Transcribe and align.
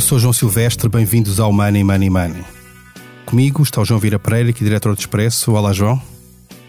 Eu 0.00 0.02
sou 0.02 0.18
João 0.18 0.32
Silvestre, 0.32 0.88
bem-vindos 0.88 1.38
ao 1.38 1.52
Money 1.52 1.84
Money 1.84 2.08
Money. 2.08 2.42
Comigo 3.26 3.62
está 3.62 3.82
o 3.82 3.84
João 3.84 4.00
Vira 4.00 4.18
Pereira, 4.18 4.50
que 4.50 4.64
é 4.64 4.66
diretor 4.66 4.94
do 4.94 4.98
Expresso. 4.98 5.52
Olá, 5.52 5.74
João. 5.74 6.00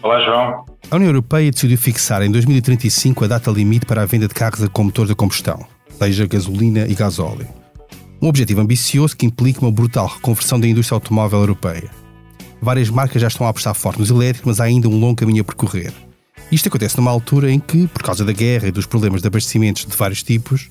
Olá, 0.02 0.20
João. 0.20 0.66
A 0.90 0.96
União 0.96 1.08
Europeia 1.08 1.50
decidiu 1.50 1.78
fixar 1.78 2.20
em 2.22 2.30
2035 2.30 3.24
a 3.24 3.28
data 3.28 3.50
limite 3.50 3.86
para 3.86 4.02
a 4.02 4.04
venda 4.04 4.28
de 4.28 4.34
carros 4.34 4.68
com 4.68 4.84
motores 4.84 5.10
a 5.10 5.14
combustão, 5.14 5.64
seja 5.98 6.26
gasolina 6.26 6.86
e 6.86 6.94
gasóleo. 6.94 7.48
Um 8.20 8.28
objetivo 8.28 8.60
ambicioso 8.60 9.16
que 9.16 9.24
implica 9.24 9.62
uma 9.62 9.72
brutal 9.72 10.08
reconversão 10.08 10.60
da 10.60 10.68
indústria 10.68 10.96
automóvel 10.96 11.40
europeia. 11.40 11.90
Várias 12.60 12.90
marcas 12.90 13.22
já 13.22 13.28
estão 13.28 13.46
a 13.46 13.50
apostar 13.50 13.74
forte 13.74 13.98
nos 13.98 14.10
elétricos, 14.10 14.46
mas 14.46 14.60
há 14.60 14.64
ainda 14.64 14.90
um 14.90 15.00
longo 15.00 15.16
caminho 15.16 15.40
a 15.40 15.44
percorrer. 15.44 15.94
Isto 16.50 16.68
acontece 16.68 16.98
numa 16.98 17.10
altura 17.10 17.50
em 17.50 17.58
que, 17.58 17.86
por 17.86 18.02
causa 18.02 18.26
da 18.26 18.32
guerra 18.32 18.68
e 18.68 18.72
dos 18.72 18.84
problemas 18.84 19.22
de 19.22 19.28
abastecimentos 19.28 19.86
de 19.86 19.96
vários 19.96 20.22
tipos, 20.22 20.68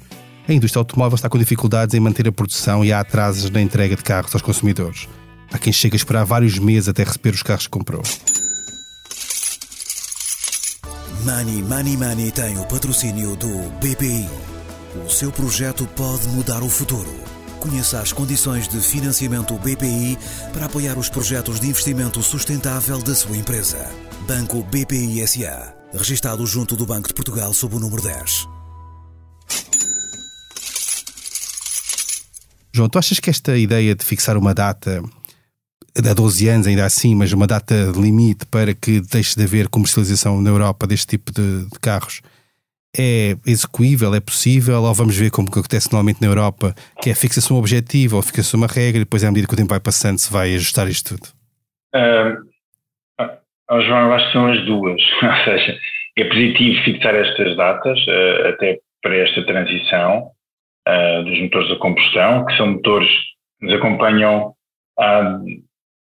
a 0.48 0.54
indústria 0.54 0.80
automóvel 0.80 1.16
está 1.16 1.30
com 1.30 1.38
dificuldades 1.38 1.94
em 1.96 2.00
manter 2.00 2.28
a 2.28 2.32
produção 2.32 2.84
e 2.84 2.92
há 2.92 3.00
atrasos 3.00 3.50
na 3.50 3.62
entrega 3.62 3.96
de 3.96 4.04
carros 4.04 4.34
aos 4.34 4.42
consumidores. 4.42 5.08
Há 5.52 5.58
quem 5.58 5.74
chegue 5.74 5.96
a 5.96 5.98
esperar 5.98 6.24
vários 6.26 6.58
meses 6.58 6.90
até 6.90 7.04
receber 7.04 7.34
os 7.34 7.44
carros 7.44 7.66
que 7.66 7.72
comprou. 7.72 8.02
Money 11.24 11.62
Money 11.62 11.98
Money 11.98 12.32
tem 12.32 12.58
o 12.58 12.66
patrocínio 12.66 13.36
do 13.36 13.70
BPI. 13.80 14.28
O 15.06 15.10
seu 15.10 15.32
projeto 15.32 15.88
pode 15.96 16.28
mudar 16.30 16.64
o 16.64 16.70
futuro. 16.70 17.14
Conheça 17.60 18.00
as 18.00 18.12
condições 18.12 18.68
de 18.68 18.80
financiamento 18.80 19.54
BPI 19.60 20.18
para 20.52 20.66
apoiar 20.66 20.98
os 20.98 21.10
projetos 21.10 21.60
de 21.60 21.68
investimento 21.68 22.24
sustentável 22.24 22.98
da 23.04 23.14
sua 23.14 23.38
empresa. 23.38 23.88
Banco 24.28 24.64
BPI 24.64 25.26
SA. 25.28 25.76
Registado 25.94 26.46
junto 26.48 26.76
do 26.76 26.86
Banco 26.86 27.08
de 27.08 27.14
Portugal 27.14 27.54
sob 27.54 27.76
o 27.76 27.80
número 27.80 28.02
10. 28.02 28.61
João, 32.74 32.90
tu 32.90 32.98
achas 32.98 33.20
que 33.20 33.30
esta 33.30 33.58
ideia 33.58 33.94
de 33.96 34.06
fixar 34.06 34.38
uma 34.38 34.54
data 34.54 35.02
há 35.98 36.14
12 36.14 36.48
anos 36.48 36.68
ainda 36.68 36.86
assim, 36.86 37.16
mas 37.16 37.34
uma 37.34 37.48
data 37.48 37.92
de 37.92 38.00
limite 38.00 38.46
para 38.46 38.74
que 38.74 39.02
deixe 39.02 39.36
de 39.36 39.44
haver 39.44 39.68
comercialização 39.68 40.42
na 40.42 40.50
Europa 40.50 40.88
deste 40.88 41.08
tipo 41.08 41.32
de, 41.32 41.66
de 41.66 41.80
carros 41.80 42.22
é 42.98 43.36
execuível, 43.46 44.14
é 44.14 44.20
possível, 44.20 44.84
ou 44.84 44.94
vamos 44.94 45.18
ver 45.18 45.32
como 45.32 45.50
que 45.50 45.58
acontece 45.60 45.92
normalmente 45.92 46.22
na 46.22 46.28
Europa, 46.28 46.76
que 47.02 47.10
é 47.10 47.16
fixa-se 47.16 47.52
um 47.54 47.56
objetivo 47.56 48.18
ou 48.18 48.22
fixa-se 48.22 48.56
uma 48.56 48.68
regra 48.68 48.98
e 48.98 49.06
depois 49.06 49.24
à 49.24 49.32
medida 49.32 49.48
que 49.48 49.54
o 49.54 49.58
tempo 49.58 49.70
vai 49.70 49.80
passando 49.80 50.18
se 50.18 50.32
vai 50.32 50.54
ajustar 50.56 50.90
isto 50.90 51.16
tudo? 51.16 51.30
Uh, 51.96 53.82
João, 53.82 54.08
eu 54.08 54.14
acho 54.14 54.28
que 54.28 54.34
são 54.34 54.48
as 54.48 54.66
duas, 54.66 55.02
ou 55.24 55.44
seja, 55.46 55.78
é 56.18 56.26
positivo 56.26 56.84
fixar 56.84 57.16
estas 57.16 57.56
datas 57.56 57.98
uh, 58.08 58.48
até 58.50 58.80
para 59.02 59.18
esta 59.18 59.46
transição 59.46 60.32
uh, 60.88 61.24
dos 61.24 61.40
motores 61.40 61.72
a 61.72 61.76
combustão, 61.78 62.46
que 62.46 62.58
são 62.58 62.74
motores 62.74 63.10
que 63.60 63.66
nos 63.66 63.76
acompanham 63.76 64.54
há, 65.00 65.40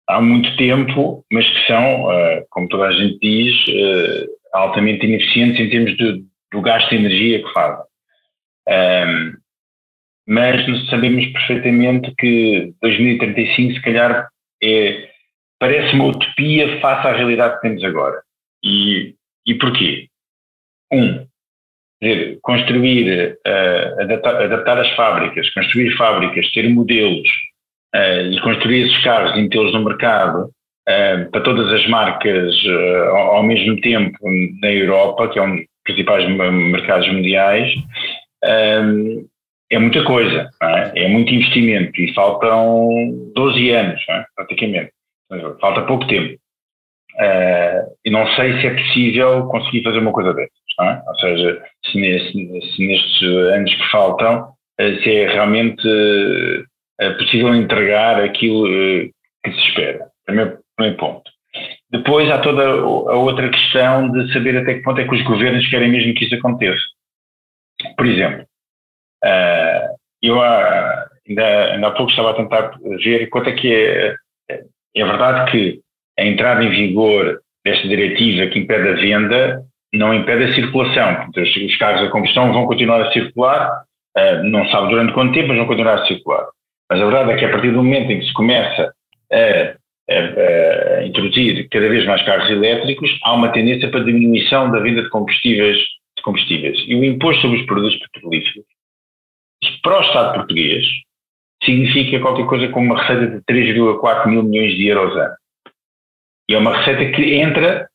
há 0.08 0.21
muito 0.21 0.55
tempo, 0.58 1.25
mas 1.31 1.47
que 1.49 1.67
são, 1.67 2.05
uh, 2.05 2.45
como 2.49 2.67
toda 2.67 2.88
a 2.88 2.91
gente 2.91 3.19
diz, 3.19 3.55
uh, 3.67 4.27
altamente 4.53 5.05
ineficientes 5.05 5.59
em 5.59 5.69
termos 5.69 5.97
de, 5.97 6.23
do 6.52 6.61
gasto 6.61 6.89
de 6.89 6.95
energia 6.95 7.44
que 7.44 7.53
fazem. 7.53 7.86
Um, 8.67 9.33
mas 10.27 10.89
sabemos 10.89 11.25
perfeitamente 11.27 12.14
que 12.19 12.73
2035, 12.83 13.73
se 13.73 13.81
calhar, 13.81 14.30
é, 14.61 15.09
parece 15.59 15.95
uma 15.95 16.05
utopia 16.05 16.80
face 16.80 17.08
à 17.08 17.14
realidade 17.14 17.55
que 17.55 17.61
temos 17.61 17.83
agora. 17.83 18.21
E, 18.64 19.15
e 19.45 19.55
porquê? 19.55 20.08
Um, 20.92 21.25
dizer, 22.02 22.39
construir, 22.42 23.37
uh, 23.45 24.02
adaptar, 24.02 24.42
adaptar, 24.42 24.80
as 24.80 24.89
fábricas, 24.95 25.49
construir 25.54 25.95
fábricas, 25.98 26.49
ter 26.52 26.70
modelos 26.70 27.27
uh, 27.95 28.32
e 28.32 28.39
construir 28.42 28.87
esses 28.87 29.04
carros 29.04 29.37
e 29.37 29.42
metê-los 29.42 29.73
no 29.73 29.83
mercado 29.83 30.45
uh, 30.45 31.32
para 31.32 31.42
todas 31.42 31.71
as 31.73 31.87
marcas 31.89 32.55
ao, 33.10 33.36
ao, 33.36 33.43
mesmo 33.43 33.80
tempo 33.82 34.17
na 34.61 34.71
Europa, 34.71 35.27
que 35.27 35.39
é 35.39 35.42
um 35.42 35.58
dos 35.58 35.65
principais 35.83 36.27
mercados 36.30 37.08
mundiais, 37.10 37.73
é 39.71 39.77
muita 39.77 40.04
coisa, 40.04 40.49
é? 40.64 41.04
é? 41.04 41.08
muito 41.08 41.33
investimento 41.33 41.99
e 41.99 42.14
faltam 42.14 42.89
12 43.36 43.70
anos, 43.71 44.02
é? 44.10 44.26
praticamente. 44.36 44.92
Falta 45.60 45.81
pouco 45.83 46.08
tempo. 46.08 46.39
E 48.05 48.10
não 48.10 48.26
sei 48.36 48.60
se 48.60 48.67
é 48.67 48.73
possível 48.73 49.48
conseguir 49.48 49.83
fazer 49.83 49.99
uma 49.99 50.11
coisa 50.11 50.33
dessas. 50.33 50.68
É? 50.81 51.02
Ou 51.07 51.15
seja, 51.15 51.61
se, 51.85 51.99
nesse, 51.99 52.31
se, 52.31 52.87
nestes 52.87 53.21
anos 53.53 53.73
que 53.73 53.91
faltam, 53.91 54.53
uh, 54.80 55.03
se 55.03 55.13
é 55.13 55.27
realmente 55.27 55.85
uh, 55.87 57.17
possível 57.17 57.53
entregar 57.53 58.21
aquilo 58.21 58.65
que 58.67 59.52
se 59.52 59.67
espera. 59.67 60.07
Primeiro, 60.25 60.59
primeiro 60.75 60.97
ponto. 60.97 61.30
Depois 61.91 62.30
há 62.30 62.39
toda 62.39 62.63
a 62.63 63.15
outra 63.15 63.49
questão 63.49 64.11
de 64.11 64.31
saber 64.31 64.57
até 64.57 64.75
que 64.75 64.83
ponto 64.83 65.02
é 65.02 65.07
que 65.07 65.15
os 65.15 65.23
governos 65.23 65.67
querem 65.69 65.89
mesmo 65.89 66.13
que 66.13 66.25
isso 66.25 66.35
aconteça. 66.35 66.83
Por 67.97 68.05
exemplo, 68.05 68.45
eu 70.21 70.39
ainda, 70.39 71.73
ainda 71.73 71.87
há 71.87 71.91
pouco 71.91 72.11
estava 72.11 72.31
a 72.31 72.33
tentar 72.36 72.77
ver 73.03 73.27
quanto 73.30 73.49
é 73.49 73.53
que 73.53 73.73
é. 73.73 74.15
É 74.95 75.05
verdade 75.05 75.51
que 75.51 75.81
a 76.19 76.25
entrada 76.25 76.63
em 76.63 76.69
vigor 76.69 77.41
desta 77.63 77.87
diretiva 77.87 78.47
que 78.47 78.59
impede 78.59 78.89
a 78.89 78.93
venda 78.93 79.63
não 79.94 80.14
impede 80.14 80.45
a 80.45 80.55
circulação. 80.55 81.30
os 81.36 81.77
carros 81.77 82.08
a 82.08 82.11
combustão 82.11 82.54
vão 82.54 82.66
continuar 82.66 83.02
a 83.02 83.11
circular, 83.11 83.83
uh, 84.17 84.44
não 84.44 84.67
sabe 84.70 84.89
durante 84.89 85.14
quanto 85.14 85.33
tempo, 85.33 85.50
mas 85.50 85.58
vão 85.58 85.67
continuar 85.67 85.95
a 85.95 86.05
circular. 86.05 86.48
Mas 86.89 87.02
a 87.02 87.05
verdade 87.05 87.32
é 87.32 87.38
que 87.38 87.45
a 87.45 87.52
partir 87.52 87.72
do 87.72 87.83
momento 87.83 88.11
em 88.11 88.20
que 88.20 88.26
se 88.26 88.33
começa 88.33 88.94
a, 89.32 89.76
a, 90.11 90.98
a 90.98 91.05
introduzir 91.05 91.67
cada 91.70 91.88
vez 91.88 92.05
mais 92.05 92.23
carros 92.23 92.49
elétricos, 92.49 93.10
há 93.23 93.33
uma 93.33 93.52
tendência 93.52 93.89
para 93.89 94.04
diminuição 94.04 94.72
da 94.72 94.80
venda 94.80 95.04
de 95.04 95.10
combustíveis, 95.10 95.78
de 96.17 96.23
combustíveis. 96.23 96.78
E 96.88 96.95
o 96.95 97.04
imposto 97.04 97.42
sobre 97.42 97.60
os 97.60 97.66
produtos 97.66 97.99
petrolíferos, 97.99 98.66
para 99.83 99.99
o 99.99 100.02
Estado 100.02 100.33
português, 100.33 100.86
significa 101.64 102.20
qualquer 102.20 102.45
coisa 102.45 102.70
como 102.70 102.86
uma 102.86 103.02
receita 103.02 103.28
de 103.28 103.44
3,4 103.44 104.28
mil 104.28 104.44
milhões 104.44 104.76
de 104.76 104.88
euros 104.88 105.16
ano. 105.16 105.36
E 106.49 106.55
é 106.55 106.58
uma 106.58 106.78
receita 106.78 107.11
que 107.16 107.36
entra 107.36 107.88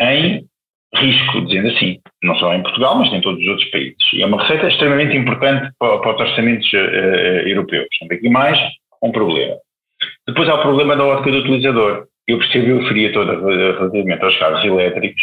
em 0.00 0.47
risco, 0.94 1.44
dizendo 1.44 1.68
assim, 1.68 2.00
não 2.22 2.34
só 2.36 2.54
em 2.54 2.62
Portugal, 2.62 2.96
mas 2.98 3.12
em 3.12 3.20
todos 3.20 3.40
os 3.40 3.48
outros 3.48 3.70
países. 3.70 3.96
E 4.12 4.22
é 4.22 4.26
uma 4.26 4.40
receita 4.40 4.68
extremamente 4.68 5.16
importante 5.16 5.70
para, 5.78 5.98
para 5.98 6.14
os 6.14 6.20
orçamentos 6.20 6.72
uh, 6.72 7.46
europeus. 7.46 7.88
Tem 7.98 8.18
aqui 8.18 8.28
mais 8.28 8.58
um 9.02 9.12
problema. 9.12 9.56
Depois 10.26 10.48
há 10.48 10.54
o 10.54 10.62
problema 10.62 10.96
da 10.96 11.04
ótica 11.04 11.30
do 11.30 11.38
utilizador. 11.38 12.06
Eu 12.26 12.38
percebi 12.38 12.66
a 12.66 12.76
euforia 12.76 13.12
toda 13.12 13.32
relativamente 13.34 14.24
aos 14.24 14.38
carros 14.38 14.64
elétricos, 14.64 15.22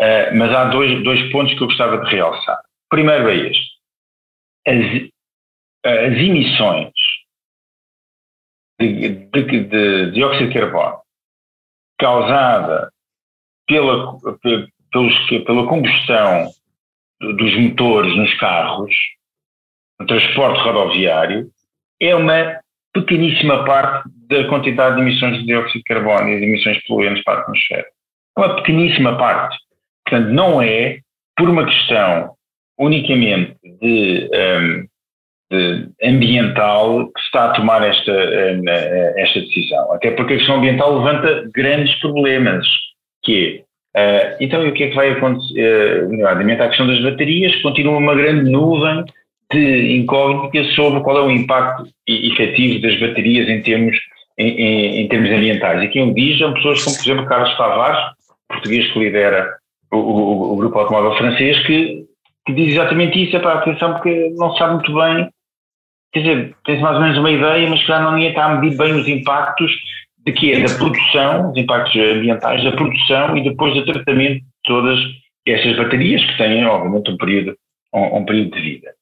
uh, 0.00 0.36
mas 0.36 0.52
há 0.52 0.64
dois, 0.64 1.02
dois 1.04 1.30
pontos 1.30 1.54
que 1.54 1.62
eu 1.62 1.68
gostava 1.68 1.98
de 1.98 2.10
realçar. 2.10 2.60
Primeiro 2.90 3.28
é 3.28 3.36
este. 3.36 3.72
As, 4.66 5.10
as 5.84 6.18
emissões 6.18 6.92
de, 8.80 9.08
de, 9.08 9.64
de 9.64 10.10
dióxido 10.12 10.48
de 10.48 10.54
carbono 10.54 11.00
causada 11.98 12.91
pela, 13.72 14.18
pelos, 14.92 15.26
pela 15.46 15.66
combustão 15.66 16.46
dos 17.20 17.56
motores 17.56 18.14
nos 18.16 18.34
carros, 18.34 18.94
no 19.98 20.06
transporte 20.06 20.60
rodoviário, 20.60 21.48
é 22.00 22.14
uma 22.14 22.60
pequeníssima 22.92 23.64
parte 23.64 24.10
da 24.28 24.46
quantidade 24.48 24.96
de 24.96 25.02
emissões 25.02 25.38
de 25.38 25.46
dióxido 25.46 25.78
de 25.78 25.84
carbono 25.84 26.28
e 26.28 26.38
de 26.38 26.44
emissões 26.44 26.84
poluentes 26.86 27.24
para 27.24 27.38
a 27.38 27.42
atmosfera. 27.42 27.86
Uma 28.36 28.56
pequeníssima 28.56 29.16
parte. 29.16 29.56
Portanto, 30.04 30.28
não 30.30 30.60
é 30.60 30.98
por 31.36 31.48
uma 31.48 31.64
questão 31.64 32.34
unicamente 32.78 33.56
de 33.80 34.28
um, 34.34 34.86
ambiental 36.02 37.06
que 37.12 37.20
se 37.20 37.26
está 37.26 37.46
a 37.46 37.52
tomar 37.52 37.82
esta, 37.82 38.12
eh, 38.12 39.14
esta 39.16 39.40
decisão. 39.40 39.92
Até 39.92 40.10
porque 40.10 40.34
a 40.34 40.36
questão 40.38 40.56
ambiental 40.56 40.98
levanta 40.98 41.48
grandes 41.54 41.94
problemas, 42.00 42.66
que 43.22 43.64
é, 43.94 44.34
uh, 44.34 44.36
então, 44.40 44.66
o 44.66 44.72
que 44.72 44.84
é 44.84 44.88
que 44.88 44.96
vai 44.96 45.10
acontecer? 45.10 46.06
Uh, 46.10 46.26
a 46.26 46.68
questão 46.68 46.86
das 46.86 47.02
baterias, 47.02 47.54
continua 47.62 47.98
uma 47.98 48.14
grande 48.14 48.50
nuvem 48.50 49.04
de 49.52 49.96
incógnitas 49.96 50.74
sobre 50.74 51.00
qual 51.02 51.18
é 51.18 51.22
o 51.22 51.30
impacto 51.30 51.86
efetivo 52.08 52.80
das 52.80 52.98
baterias 52.98 53.48
em 53.48 53.60
termos, 53.62 53.96
em, 54.38 54.48
em, 54.48 55.00
em 55.02 55.08
termos 55.08 55.30
ambientais. 55.30 55.82
E 55.82 55.88
quem 55.88 56.10
o 56.10 56.14
diz 56.14 56.38
são 56.38 56.54
pessoas 56.54 56.82
como, 56.82 56.96
por 56.96 57.02
exemplo, 57.02 57.26
Carlos 57.26 57.56
Tavares, 57.56 58.00
português 58.48 58.90
que 58.92 58.98
lidera 58.98 59.54
o, 59.92 59.96
o, 59.98 60.52
o 60.52 60.56
grupo 60.56 60.78
automóvel 60.78 61.14
francês, 61.18 61.58
que, 61.66 62.04
que 62.46 62.52
diz 62.54 62.72
exatamente 62.72 63.22
isso, 63.22 63.36
é 63.36 63.40
para 63.40 63.52
a 63.52 63.58
atenção, 63.58 63.92
porque 63.92 64.32
não 64.36 64.56
sabe 64.56 64.74
muito 64.74 64.94
bem 64.94 65.28
quer 66.12 66.20
dizer, 66.20 66.56
tens 66.64 66.80
mais 66.80 66.96
ou 66.96 67.02
menos 67.02 67.18
uma 67.18 67.30
ideia, 67.30 67.68
mas 67.68 67.84
claro, 67.84 68.04
não 68.04 68.12
ninguém 68.12 68.30
está 68.30 68.44
a 68.44 68.56
medir 68.56 68.76
bem 68.76 68.92
os 68.92 69.08
impactos 69.08 69.72
de 70.24 70.32
que 70.32 70.52
é 70.52 70.60
da 70.60 70.74
produção, 70.74 71.50
os 71.50 71.56
impactos 71.56 72.00
ambientais 72.00 72.62
da 72.62 72.72
produção 72.72 73.36
e 73.36 73.42
depois 73.42 73.74
do 73.74 73.84
tratamento 73.84 74.40
de 74.40 74.44
todas 74.64 74.98
essas 75.46 75.76
baterias 75.76 76.24
que 76.24 76.36
têm, 76.36 76.64
obviamente, 76.64 77.10
um 77.10 77.16
período, 77.16 77.56
um, 77.92 78.18
um 78.18 78.24
período 78.24 78.52
de 78.52 78.60
vida. 78.60 78.94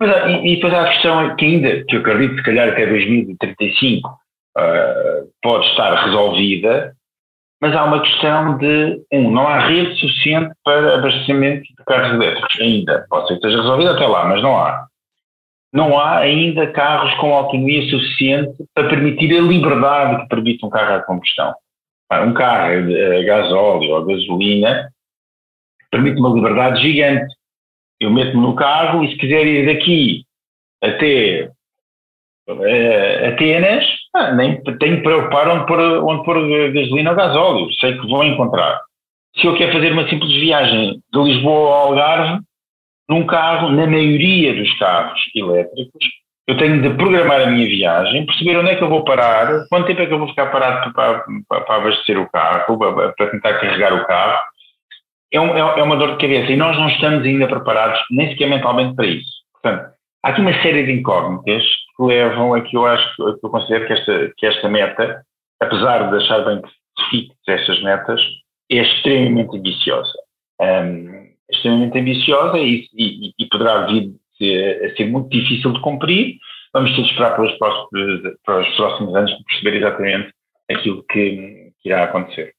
Mas, 0.00 0.10
e, 0.30 0.52
e 0.52 0.56
depois 0.56 0.74
há 0.74 0.82
a 0.82 0.92
questão 0.92 1.36
que 1.36 1.44
ainda, 1.44 1.84
que 1.84 1.96
eu 1.96 2.00
acredito, 2.00 2.36
se 2.36 2.42
calhar 2.42 2.68
até 2.68 2.86
2035 2.86 4.08
uh, 4.08 5.30
pode 5.42 5.66
estar 5.66 6.04
resolvida, 6.04 6.94
mas 7.60 7.74
há 7.74 7.84
uma 7.84 8.00
questão 8.02 8.58
de, 8.58 9.00
um, 9.12 9.30
não 9.30 9.46
há 9.46 9.58
rede 9.58 9.98
suficiente 9.98 10.52
para 10.64 10.96
abastecimento 10.96 11.62
de 11.62 11.84
carros 11.86 12.14
elétricos 12.14 12.60
ainda. 12.60 13.06
Pode 13.08 13.28
ser 13.28 13.34
que 13.34 13.46
esteja 13.46 13.62
resolvida 13.62 13.92
até 13.92 14.06
lá, 14.06 14.26
mas 14.26 14.42
não 14.42 14.56
há. 14.56 14.86
Não 15.74 15.98
há 15.98 16.18
ainda 16.18 16.68
carros 16.68 17.12
com 17.14 17.34
autonomia 17.34 17.82
suficiente 17.90 18.54
para 18.72 18.88
permitir 18.88 19.36
a 19.36 19.42
liberdade 19.42 20.22
que 20.22 20.28
permite 20.28 20.64
um 20.64 20.70
carro 20.70 20.94
a 20.94 21.02
combustão. 21.02 21.52
Um 22.12 22.32
carro 22.32 22.70
a 22.70 23.22
gasóleo 23.24 23.90
ou 23.90 23.96
a 23.96 24.06
gasolina 24.06 24.88
permite 25.90 26.20
uma 26.20 26.32
liberdade 26.32 26.80
gigante. 26.80 27.34
Eu 28.00 28.10
meto-me 28.12 28.40
no 28.40 28.54
carro 28.54 29.02
e 29.02 29.08
se 29.08 29.16
quiser 29.16 29.44
ir 29.46 29.66
daqui 29.66 30.24
até 30.80 31.50
uh, 32.48 33.28
Atenas, 33.32 33.84
ah, 34.14 34.32
nem 34.32 34.62
tenho 34.62 34.98
que 34.98 35.02
preocupar 35.02 35.48
onde 35.48 35.66
pôr, 35.66 35.80
onde 35.80 36.24
pôr 36.24 36.72
gasolina 36.72 37.10
ou 37.10 37.16
gasóleo, 37.16 37.74
sei 37.80 37.98
que 37.98 38.06
vou 38.06 38.24
encontrar. 38.24 38.80
Se 39.36 39.46
eu 39.46 39.56
quero 39.56 39.72
fazer 39.72 39.92
uma 39.92 40.08
simples 40.08 40.32
viagem 40.34 41.02
de 41.12 41.18
Lisboa 41.18 41.74
ao 41.74 41.88
Algarve, 41.88 42.40
num 43.08 43.26
carro, 43.26 43.70
na 43.70 43.86
maioria 43.86 44.54
dos 44.54 44.72
carros 44.78 45.20
elétricos, 45.34 46.04
eu 46.46 46.58
tenho 46.58 46.82
de 46.82 46.90
programar 46.90 47.40
a 47.42 47.46
minha 47.46 47.66
viagem, 47.66 48.26
perceber 48.26 48.58
onde 48.58 48.70
é 48.70 48.76
que 48.76 48.84
eu 48.84 48.88
vou 48.88 49.04
parar, 49.04 49.66
quanto 49.68 49.86
tempo 49.86 50.02
é 50.02 50.06
que 50.06 50.12
eu 50.12 50.18
vou 50.18 50.28
ficar 50.28 50.46
parado 50.46 50.92
para, 50.92 51.24
para, 51.48 51.60
para 51.62 51.76
abastecer 51.76 52.18
o 52.18 52.28
carro, 52.30 52.78
para, 52.78 53.12
para, 53.12 53.30
tentar 53.30 53.54
carregar 53.54 53.94
o 53.94 54.06
carro. 54.06 54.38
É, 55.32 55.40
um, 55.40 55.56
é, 55.56 55.80
é 55.80 55.82
uma 55.82 55.96
dor 55.96 56.12
de 56.12 56.18
cabeça 56.18 56.52
e 56.52 56.56
nós 56.56 56.76
não 56.76 56.88
estamos 56.88 57.24
ainda 57.24 57.48
preparados, 57.48 57.98
nem 58.10 58.28
sequer 58.28 58.48
mentalmente, 58.48 58.94
para 58.94 59.06
isso. 59.06 59.32
Portanto, 59.52 59.90
há 60.22 60.28
aqui 60.28 60.40
uma 60.42 60.62
série 60.62 60.84
de 60.84 60.92
incógnitas 60.92 61.64
que 61.96 62.02
levam 62.04 62.52
a 62.52 62.60
que 62.60 62.76
eu 62.76 62.86
acho, 62.86 63.16
que 63.16 63.46
eu 63.46 63.50
considero 63.50 63.86
que 63.86 63.92
esta, 63.94 64.32
que 64.36 64.46
esta 64.46 64.68
meta, 64.68 65.22
apesar 65.60 66.10
de 66.10 66.16
achar 66.16 66.44
bem 66.44 66.60
que 66.60 66.68
se 66.68 67.10
fixe 67.10 67.34
estas 67.48 67.82
metas, 67.82 68.20
é 68.70 68.76
extremamente 68.76 69.56
ambiciosa. 69.56 70.12
Um, 70.60 71.13
extremamente 71.50 71.98
ambiciosa 71.98 72.58
e, 72.58 72.86
e, 72.94 73.32
e 73.38 73.46
poderá 73.50 73.86
vir 73.86 74.14
a 74.84 74.96
ser 74.96 75.10
muito 75.10 75.28
difícil 75.28 75.72
de 75.72 75.80
cumprir. 75.80 76.36
Vamos 76.72 76.94
ter 76.94 77.02
de 77.02 77.10
esperar 77.10 77.36
pelos 77.36 77.52
próximos, 77.56 78.36
para 78.44 78.60
os 78.60 78.76
próximos 78.76 79.14
anos 79.14 79.30
para 79.30 79.44
perceber 79.44 79.76
exatamente 79.78 80.32
aquilo 80.70 81.04
que, 81.10 81.70
que 81.80 81.88
irá 81.88 82.04
acontecer. 82.04 82.52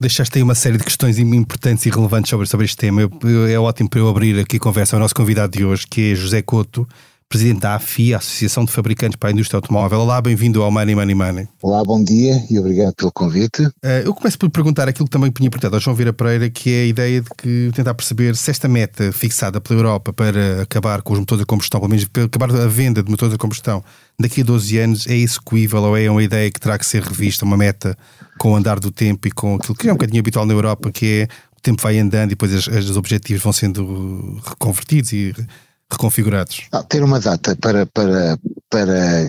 Deixaste 0.00 0.38
aí 0.38 0.42
uma 0.42 0.56
série 0.56 0.76
de 0.76 0.84
questões 0.84 1.18
importantes 1.18 1.86
e 1.86 1.90
relevantes 1.90 2.28
sobre, 2.28 2.46
sobre 2.46 2.66
este 2.66 2.76
tema. 2.76 3.02
Eu, 3.02 3.46
é 3.48 3.58
ótimo 3.58 3.88
para 3.88 4.00
eu 4.00 4.08
abrir 4.08 4.38
aqui 4.40 4.56
a 4.56 4.60
conversa 4.60 4.96
ao 4.96 5.00
nosso 5.00 5.14
convidado 5.14 5.56
de 5.56 5.64
hoje, 5.64 5.86
que 5.86 6.12
é 6.12 6.14
José 6.14 6.42
Couto, 6.42 6.86
presidente 7.28 7.60
da 7.60 7.74
AFI, 7.74 8.14
a 8.14 8.18
Associação 8.18 8.64
de 8.64 8.70
Fabricantes 8.70 9.16
para 9.16 9.30
a 9.30 9.32
Indústria 9.32 9.58
Automóvel. 9.58 10.00
Olá, 10.00 10.20
bem-vindo 10.20 10.62
ao 10.62 10.70
Money 10.70 10.94
Money 10.94 11.14
Money. 11.14 11.48
Olá, 11.62 11.82
bom 11.82 12.02
dia 12.02 12.44
e 12.48 12.58
obrigado 12.58 12.94
pelo 12.94 13.10
convite. 13.12 13.62
Uh, 13.62 14.04
eu 14.04 14.14
começo 14.14 14.38
por 14.38 14.48
perguntar 14.50 14.88
aquilo 14.88 15.06
que 15.06 15.10
também 15.10 15.30
tinha 15.30 15.50
perguntado 15.50 15.74
ao 15.74 15.80
João 15.80 15.96
Vieira 15.96 16.12
Pereira, 16.12 16.48
que 16.48 16.70
é 16.70 16.82
a 16.82 16.86
ideia 16.86 17.20
de 17.20 17.30
que 17.36 17.70
tentar 17.74 17.94
perceber 17.94 18.36
se 18.36 18.50
esta 18.50 18.68
meta 18.68 19.12
fixada 19.12 19.60
pela 19.60 19.80
Europa 19.80 20.12
para 20.12 20.62
acabar 20.62 21.02
com 21.02 21.12
os 21.12 21.18
motores 21.18 21.42
a 21.42 21.46
combustão, 21.46 21.80
pelo 21.80 21.90
menos 21.90 22.04
para 22.04 22.24
acabar 22.24 22.50
a 22.50 22.66
venda 22.66 23.02
de 23.02 23.10
motores 23.10 23.34
a 23.34 23.38
combustão 23.38 23.82
daqui 24.18 24.42
a 24.42 24.44
12 24.44 24.78
anos, 24.78 25.06
é 25.06 25.16
execuível 25.16 25.82
ou 25.82 25.96
é 25.96 26.08
uma 26.10 26.22
ideia 26.22 26.50
que 26.50 26.60
terá 26.60 26.78
que 26.78 26.86
ser 26.86 27.02
revista, 27.02 27.44
uma 27.44 27.56
meta 27.56 27.96
com 28.38 28.52
o 28.52 28.56
andar 28.56 28.78
do 28.78 28.90
tempo 28.90 29.26
e 29.26 29.30
com 29.30 29.56
aquilo 29.56 29.74
que 29.74 29.88
é 29.88 29.92
um 29.92 29.96
bocadinho 29.96 30.20
habitual 30.20 30.46
na 30.46 30.52
Europa, 30.52 30.90
que 30.92 31.06
é 31.06 31.28
o 31.56 31.60
tempo 31.60 31.82
vai 31.82 31.98
andando 31.98 32.30
e 32.30 32.34
depois 32.34 32.68
os 32.68 32.96
objetivos 32.96 33.42
vão 33.42 33.52
sendo 33.52 34.40
reconvertidos 34.44 35.12
e 35.12 35.34
reconfigurados? 35.90 36.62
Não, 36.72 36.82
ter 36.82 37.02
uma 37.02 37.20
data 37.20 37.56
para, 37.56 37.86
para, 37.86 38.38
para 38.74 39.22
eh, 39.22 39.28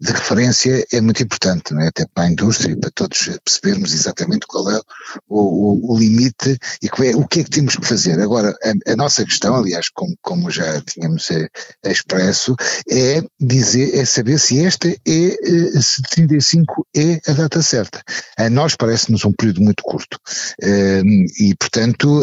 de 0.00 0.12
referência 0.12 0.86
é 0.90 0.98
muito 0.98 1.22
importante, 1.22 1.74
é? 1.74 1.88
até 1.88 2.06
para 2.14 2.24
a 2.24 2.30
indústria, 2.30 2.74
para 2.74 2.90
todos 2.94 3.28
percebermos 3.44 3.92
exatamente 3.92 4.46
qual 4.46 4.70
é 4.70 4.80
o, 5.28 5.90
o, 5.90 5.92
o 5.92 5.98
limite 5.98 6.56
e 6.82 6.86
é, 6.86 7.14
o 7.14 7.26
que 7.26 7.40
é 7.40 7.44
que 7.44 7.50
temos 7.50 7.76
que 7.76 7.86
fazer. 7.86 8.18
Agora, 8.18 8.56
a, 8.64 8.92
a 8.92 8.96
nossa 8.96 9.22
questão, 9.26 9.54
aliás, 9.56 9.90
como, 9.90 10.16
como 10.22 10.50
já 10.50 10.80
tínhamos 10.80 11.30
eh, 11.30 11.48
expresso, 11.84 12.56
é 12.88 13.22
dizer, 13.38 13.94
é 13.94 14.06
saber 14.06 14.38
se 14.38 14.64
esta 14.64 14.88
é, 14.88 14.96
eh, 15.04 15.80
se 15.82 16.00
35 16.00 16.86
é 16.96 17.20
a 17.26 17.34
data 17.34 17.60
certa. 17.60 18.02
A 18.38 18.48
nós 18.48 18.74
parece-nos 18.74 19.26
um 19.26 19.32
período 19.32 19.60
muito 19.60 19.82
curto 19.82 20.18
e, 20.62 21.54
portanto, 21.58 22.22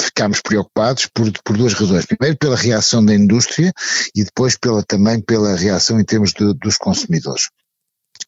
ficámos 0.00 0.40
preocupados 0.40 1.06
por, 1.12 1.30
por 1.44 1.56
duas 1.56 1.74
razões. 1.74 2.06
Primeiro, 2.06 2.38
pela 2.38 2.56
reação 2.56 3.04
da 3.04 3.14
indústria 3.14 3.72
e 4.14 4.24
depois 4.24 4.56
pela, 4.56 4.82
também 4.84 5.01
pela 5.20 5.56
reação 5.56 6.00
em 6.00 6.04
termos 6.04 6.32
de, 6.32 6.54
dos 6.54 6.76
consumidores. 6.76 7.48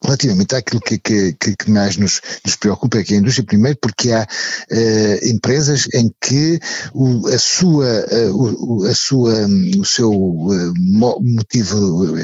Relativamente 0.03 0.55
àquilo 0.55 0.81
que, 0.81 0.99
que, 0.99 1.33
que 1.33 1.71
mais 1.71 1.97
nos, 1.97 2.21
nos, 2.43 2.55
preocupa, 2.55 3.01
que 3.01 3.13
é 3.13 3.17
a 3.17 3.19
indústria, 3.19 3.45
primeiro 3.45 3.77
porque 3.81 4.11
há 4.11 4.23
uh, 4.23 5.27
empresas 5.27 5.87
em 5.93 6.11
que 6.21 6.59
o, 6.93 7.27
a 7.27 7.39
sua, 7.39 8.05
uh, 8.11 8.81
o, 8.81 8.85
a 8.85 8.93
sua, 8.93 9.33
o 9.79 9.85
seu 9.85 10.11
uh, 10.11 10.73
motivo 11.21 12.15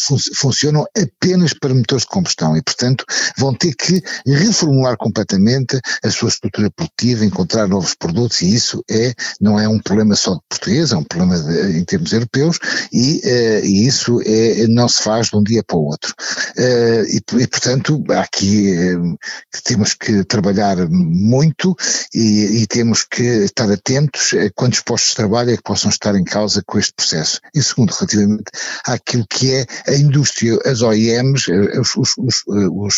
fun 0.00 0.16
funcionam 0.34 0.84
apenas 0.96 1.52
para 1.54 1.74
motores 1.74 2.04
de 2.04 2.10
combustão 2.10 2.56
e, 2.56 2.62
portanto, 2.62 3.04
vão 3.38 3.54
ter 3.54 3.74
que 3.74 4.02
reformular 4.26 4.96
completamente 4.96 5.78
a 6.02 6.10
sua 6.10 6.30
estrutura 6.30 6.70
produtiva, 6.70 7.24
encontrar 7.24 7.68
novos 7.68 7.94
produtos 7.94 8.42
e 8.42 8.54
isso 8.54 8.82
é, 8.90 9.14
não 9.40 9.58
é 9.58 9.68
um 9.68 9.78
problema 9.78 10.16
só 10.16 10.34
de 10.34 10.40
português, 10.48 10.90
é 10.92 10.96
um 10.96 11.04
problema 11.04 11.38
de, 11.38 11.78
em 11.78 11.84
termos 11.84 12.12
europeus 12.12 12.58
e, 12.92 13.20
e 13.62 13.86
isso 13.86 14.20
é, 14.24 14.66
não 14.68 14.88
se 14.88 15.02
faz 15.02 15.28
de 15.28 15.36
um 15.36 15.42
dia 15.42 15.62
para 15.62 15.76
o 15.76 15.84
outro. 15.84 16.14
Uh, 16.56 17.04
e, 17.08 17.42
e, 17.42 17.46
portanto, 17.46 18.02
aqui 18.10 18.94
uh, 18.94 19.16
temos 19.64 19.94
que 19.94 20.24
trabalhar 20.24 20.76
muito 20.88 21.74
e, 22.14 22.62
e, 22.62 22.66
temos 22.66 23.04
que 23.04 23.22
estar 23.22 23.70
atentos 23.70 24.34
a 24.34 24.50
quantos 24.54 24.80
postos 24.80 25.10
de 25.10 25.16
trabalho 25.16 25.50
é 25.50 25.56
que 25.56 25.62
possam 25.62 25.90
estar 25.90 26.14
em 26.14 26.24
causa 26.24 26.62
com 26.66 26.78
este 26.78 26.92
processo. 26.94 27.40
E 27.54 27.62
segundo, 27.62 27.90
relativamente 27.90 28.44
àquilo 28.84 29.26
que 29.28 29.52
é 29.52 29.66
a 29.86 29.94
indústria, 29.94 30.58
as 30.64 30.82
OEMs, 30.82 31.48
eh, 31.48 31.80
os, 31.80 31.96
os, 31.96 32.42
os, 32.46 32.94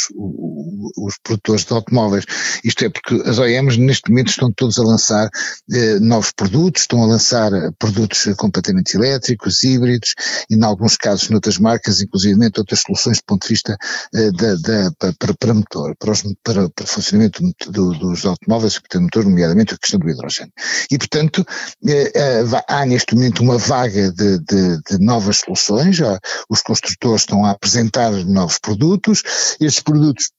os, 0.97 1.15
produtores 1.23 1.65
de 1.65 1.73
automóveis. 1.73 2.25
Isto 2.65 2.85
é 2.85 2.89
porque 2.89 3.29
as 3.29 3.39
OEMs 3.39 3.77
neste 3.77 4.11
momento 4.11 4.31
estão 4.31 4.53
todos 4.53 4.79
a 4.79 4.83
lançar 4.83 5.29
eh, 5.73 5.99
novos 6.01 6.33
produtos, 6.33 6.83
estão 6.83 7.03
a 7.03 7.07
lançar 7.07 7.51
produtos 7.79 8.29
completamente 8.37 8.95
elétricos, 8.95 9.63
híbridos 9.63 10.15
e, 10.51 10.55
em 10.55 10.65
alguns 10.65 10.97
casos, 10.97 11.31
noutras 11.31 11.59
marcas, 11.59 12.01
inclusive 12.01 12.35
outras 12.59 12.81
soluções 12.81 13.19
do 13.19 13.25
ponto 13.45 13.49
de 13.49 13.49
vista 13.49 13.77
eh, 14.15 14.31
da, 14.33 14.55
da, 14.57 15.15
para, 15.19 15.35
para 15.35 15.55
motor, 15.55 15.95
para, 15.99 16.11
os, 16.11 16.23
para, 16.43 16.69
para 16.71 16.85
o 16.85 16.87
funcionamento 16.87 17.43
do, 17.71 17.93
dos 17.93 18.25
automóveis 18.25 18.79
que 18.79 18.89
têm 18.89 19.03
motor, 19.03 19.25
nomeadamente 19.25 19.75
a 19.75 19.79
questão 19.79 20.01
do 20.01 20.09
hidrogênio. 20.09 20.53
E, 20.91 20.99
portanto, 20.99 21.45
eh, 21.87 22.13
há 22.69 22.87
neste 22.87 23.15
momento 23.15 23.43
uma 23.43 23.59
vaga 23.59 24.11
de, 24.11 24.39
de, 24.39 24.83
de 24.83 24.99
novas 24.99 25.39
soluções, 25.39 25.99
os 26.49 26.63
construtores 26.63 27.23
estão 27.23 27.45
a 27.45 27.51
apresentar 27.51 28.11
novos 28.11 28.59
produtos, 28.59 29.23
estes 29.61 29.83
produtos 29.83 30.31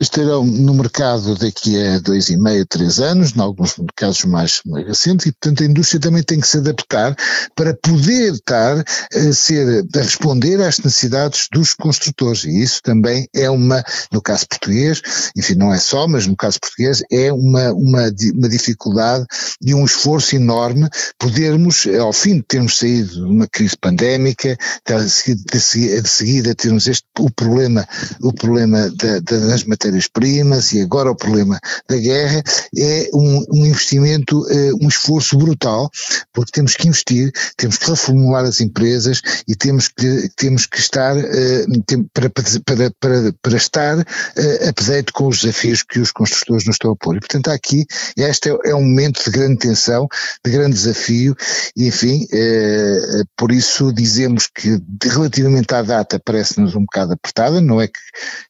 estarão 0.00 0.44
no 0.44 0.74
mercado 0.74 1.34
daqui 1.36 1.76
a 1.82 1.98
dois 1.98 2.28
e 2.28 2.36
meio, 2.36 2.64
três 2.64 3.00
anos, 3.00 3.34
em 3.34 3.40
alguns 3.40 3.74
casos 3.96 4.24
mais 4.24 4.62
recentes, 4.86 5.26
e 5.26 5.32
portanto 5.32 5.62
a 5.62 5.66
indústria 5.66 6.00
também 6.00 6.22
tem 6.22 6.40
que 6.40 6.46
se 6.46 6.58
adaptar 6.58 7.16
para 7.54 7.74
poder 7.74 8.34
estar 8.34 8.78
a 8.78 9.32
ser, 9.32 9.84
a 9.94 9.98
responder 9.98 10.62
às 10.62 10.78
necessidades 10.78 11.48
dos 11.52 11.74
construtores, 11.74 12.44
e 12.44 12.62
isso 12.62 12.80
também 12.82 13.28
é 13.34 13.50
uma, 13.50 13.82
no 14.12 14.22
caso 14.22 14.46
português, 14.48 15.02
enfim, 15.36 15.54
não 15.54 15.74
é 15.74 15.78
só, 15.78 16.06
mas 16.06 16.26
no 16.26 16.36
caso 16.36 16.60
português 16.60 17.02
é 17.10 17.32
uma, 17.32 17.72
uma, 17.72 18.12
uma 18.34 18.48
dificuldade 18.48 19.26
e 19.60 19.74
um 19.74 19.84
esforço 19.84 20.36
enorme 20.36 20.88
podermos, 21.18 21.86
ao 22.00 22.12
fim 22.12 22.36
de 22.36 22.42
termos 22.42 22.78
saído 22.78 23.14
de 23.14 23.22
uma 23.22 23.48
crise 23.48 23.76
pandémica, 23.76 24.56
de, 24.86 25.10
seguida, 25.10 26.02
de 26.02 26.08
seguida 26.08 26.54
termos 26.54 26.86
este, 26.86 27.04
o 27.18 27.30
problema, 27.30 27.86
o 28.22 28.32
problema 28.32 28.88
da, 28.90 29.18
das 29.18 29.64
matérias 29.64 29.87
matérias-primas 29.88 30.72
e 30.72 30.80
agora 30.80 31.10
o 31.10 31.16
problema 31.16 31.58
da 31.88 31.96
guerra, 31.96 32.42
é 32.76 33.10
um, 33.14 33.44
um 33.52 33.66
investimento, 33.66 34.40
uh, 34.40 34.84
um 34.84 34.88
esforço 34.88 35.36
brutal, 35.36 35.90
porque 36.32 36.52
temos 36.52 36.74
que 36.74 36.88
investir, 36.88 37.32
temos 37.56 37.78
que 37.78 37.90
reformular 37.90 38.44
as 38.44 38.60
empresas 38.60 39.20
e 39.46 39.56
temos 39.56 39.88
que, 39.88 40.28
temos 40.36 40.66
que 40.66 40.78
estar 40.78 41.16
uh, 41.16 41.82
tem, 41.86 42.04
para, 42.12 42.30
para, 42.30 42.90
para, 43.00 43.34
para 43.42 43.56
estar 43.56 43.98
uh, 43.98 44.68
update 44.68 45.12
com 45.12 45.28
os 45.28 45.40
desafios 45.40 45.82
que 45.82 45.98
os 45.98 46.12
construtores 46.12 46.66
nos 46.66 46.74
estão 46.74 46.92
a 46.92 46.96
pôr. 46.96 47.16
E 47.16 47.20
portanto 47.20 47.48
aqui, 47.48 47.86
este 48.16 48.50
é, 48.50 48.56
é 48.66 48.74
um 48.74 48.82
momento 48.82 49.22
de 49.24 49.30
grande 49.30 49.58
tensão, 49.58 50.06
de 50.44 50.50
grande 50.50 50.74
desafio, 50.74 51.34
e 51.76 51.88
enfim, 51.88 52.24
uh, 52.24 53.24
por 53.36 53.52
isso 53.52 53.92
dizemos 53.92 54.48
que 54.54 54.78
relativamente 55.02 55.74
à 55.74 55.82
data 55.82 56.20
parece-nos 56.22 56.74
um 56.74 56.80
bocado 56.80 57.12
apertada, 57.12 57.60
não 57.60 57.80
é 57.80 57.86
que 57.86 57.98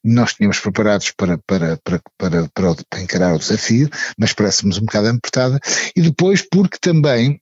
nós 0.04 0.34
tínhamos 0.34 0.58
preparados 0.58 1.10
para 1.10 1.27
para, 1.36 1.76
para, 1.84 2.00
para, 2.16 2.48
para, 2.54 2.74
para 2.88 3.00
encarar 3.02 3.34
o 3.34 3.38
desafio, 3.38 3.90
mas 4.16 4.32
parece-nos 4.32 4.78
um 4.78 4.84
bocado 4.86 5.08
apertada, 5.08 5.60
e 5.94 6.00
depois 6.00 6.42
porque 6.48 6.78
também 6.80 7.40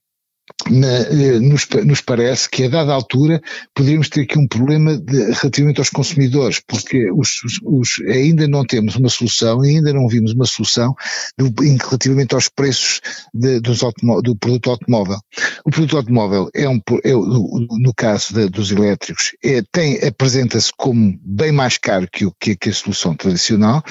eh, 0.65 1.39
nos, 1.39 1.67
nos, 1.85 2.01
parece 2.01 2.49
que 2.49 2.63
a 2.63 2.69
dada 2.69 2.91
altura 2.91 3.41
poderíamos 3.75 4.09
ter 4.09 4.21
aqui 4.21 4.39
um 4.39 4.47
problema 4.47 4.97
de, 4.97 5.31
relativamente 5.33 5.79
aos 5.79 5.89
consumidores, 5.89 6.61
porque 6.65 7.11
os, 7.11 7.41
os, 7.63 8.01
ainda 8.07 8.47
não 8.47 8.65
temos 8.65 8.95
uma 8.95 9.07
solução, 9.07 9.61
ainda 9.61 9.93
não 9.93 10.07
vimos 10.07 10.33
uma 10.33 10.45
solução 10.45 10.95
do, 11.37 11.53
relativamente 11.59 12.33
aos 12.33 12.49
preços 12.49 13.01
de, 13.33 13.59
dos 13.59 13.79
do 14.23 14.35
produto 14.35 14.71
automóvel. 14.71 15.19
O 15.63 15.69
produto 15.69 15.97
automóvel 15.97 16.49
é 16.53 16.67
um, 16.67 16.81
é, 17.03 17.11
no 17.13 17.93
caso 17.95 18.33
de, 18.33 18.49
dos 18.49 18.71
elétricos, 18.71 19.35
é, 19.43 19.61
apresenta-se 20.07 20.71
como 20.75 21.17
bem 21.23 21.51
mais 21.51 21.77
caro 21.77 22.07
que, 22.11 22.25
que, 22.39 22.55
que, 22.55 22.69
a 22.69 22.73
solução 22.73 23.15
tradicional 23.15 23.83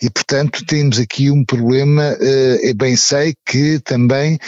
e, 0.00 0.08
portanto, 0.08 0.64
temos 0.66 0.98
aqui 0.98 1.30
um 1.30 1.44
problema, 1.44 2.16
é 2.20 2.72
bem 2.72 2.96
sei 2.96 3.34
que 3.46 3.78
também 3.80 4.38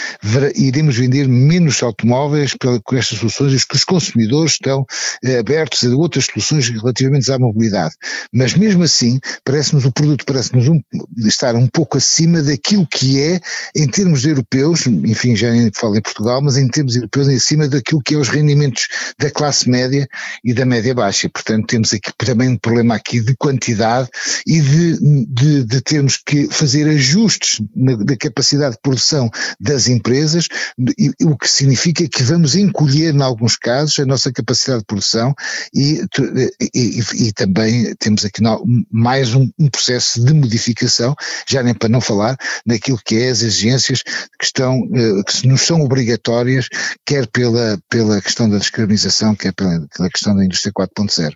iremos 0.56 0.96
vender 0.96 1.28
menos 1.28 1.55
nos 1.60 1.82
automóveis 1.82 2.54
com 2.84 2.96
estas 2.96 3.18
soluções 3.18 3.62
e 3.62 3.66
que 3.66 3.76
os 3.76 3.84
consumidores 3.84 4.52
estão 4.52 4.84
eh, 5.24 5.38
abertos 5.38 5.84
a 5.84 5.96
outras 5.96 6.26
soluções 6.26 6.68
relativamente 6.68 7.30
à 7.30 7.38
mobilidade. 7.38 7.94
Mas 8.32 8.54
mesmo 8.54 8.82
assim, 8.82 9.18
parece-nos 9.44 9.84
o 9.84 9.92
produto 9.92 10.24
parece-nos 10.24 10.68
um, 10.68 10.80
estar 11.18 11.54
um 11.54 11.66
pouco 11.66 11.98
acima 11.98 12.42
daquilo 12.42 12.86
que 12.86 13.20
é, 13.20 13.40
em 13.74 13.88
termos 13.88 14.24
europeus, 14.24 14.86
enfim, 14.86 15.36
já 15.36 15.50
nem 15.50 15.70
falo 15.74 15.96
em 15.96 16.02
Portugal, 16.02 16.40
mas 16.42 16.56
em 16.56 16.68
termos 16.68 16.96
europeus, 16.96 17.28
acima 17.28 17.68
daquilo 17.68 18.02
que 18.04 18.14
é 18.14 18.18
os 18.18 18.28
rendimentos 18.28 18.88
da 19.18 19.30
classe 19.30 19.68
média 19.68 20.06
e 20.44 20.52
da 20.52 20.64
média 20.64 20.94
baixa. 20.94 21.28
Portanto, 21.28 21.66
temos 21.66 21.92
aqui 21.92 22.12
também 22.18 22.48
um 22.48 22.58
problema 22.58 22.94
aqui 22.94 23.20
de 23.20 23.34
quantidade 23.36 24.08
e 24.46 24.60
de, 24.60 25.26
de, 25.26 25.64
de 25.64 25.80
termos 25.80 26.16
que 26.16 26.48
fazer 26.50 26.88
ajustes 26.88 27.60
na, 27.74 27.96
da 27.96 28.16
capacidade 28.16 28.74
de 28.74 28.80
produção 28.82 29.30
das 29.60 29.88
empresas, 29.88 30.48
o 31.22 31.36
que 31.36 31.45
significa 31.48 32.08
que 32.08 32.22
vamos 32.22 32.54
encolher, 32.54 33.14
em 33.14 33.22
alguns 33.22 33.56
casos, 33.56 33.98
a 33.98 34.06
nossa 34.06 34.32
capacidade 34.32 34.80
de 34.80 34.86
produção 34.86 35.34
e, 35.74 36.02
e, 36.74 37.00
e 37.28 37.32
também 37.32 37.94
temos 37.96 38.24
aqui 38.24 38.42
mais 38.90 39.34
um, 39.34 39.48
um, 39.58 39.68
processo 39.68 40.24
de 40.24 40.32
modificação, 40.32 41.14
já 41.48 41.62
nem 41.62 41.74
para 41.74 41.88
não 41.88 42.00
falar 42.00 42.36
naquilo 42.64 43.00
que 43.04 43.16
é 43.16 43.30
as 43.30 43.42
exigências 43.42 44.02
que 44.02 44.44
estão, 44.44 44.88
eh, 44.94 45.22
que 45.26 45.46
nos 45.46 45.62
são 45.62 45.80
obrigatórias, 45.82 46.68
quer 47.04 47.26
pela, 47.26 47.78
pela 47.88 48.20
questão 48.20 48.48
da 48.48 48.58
descarbonização, 48.58 49.34
quer 49.34 49.52
pela, 49.52 49.86
pela 49.94 50.10
questão 50.10 50.34
da 50.34 50.44
indústria 50.44 50.72
4.0. 50.72 51.34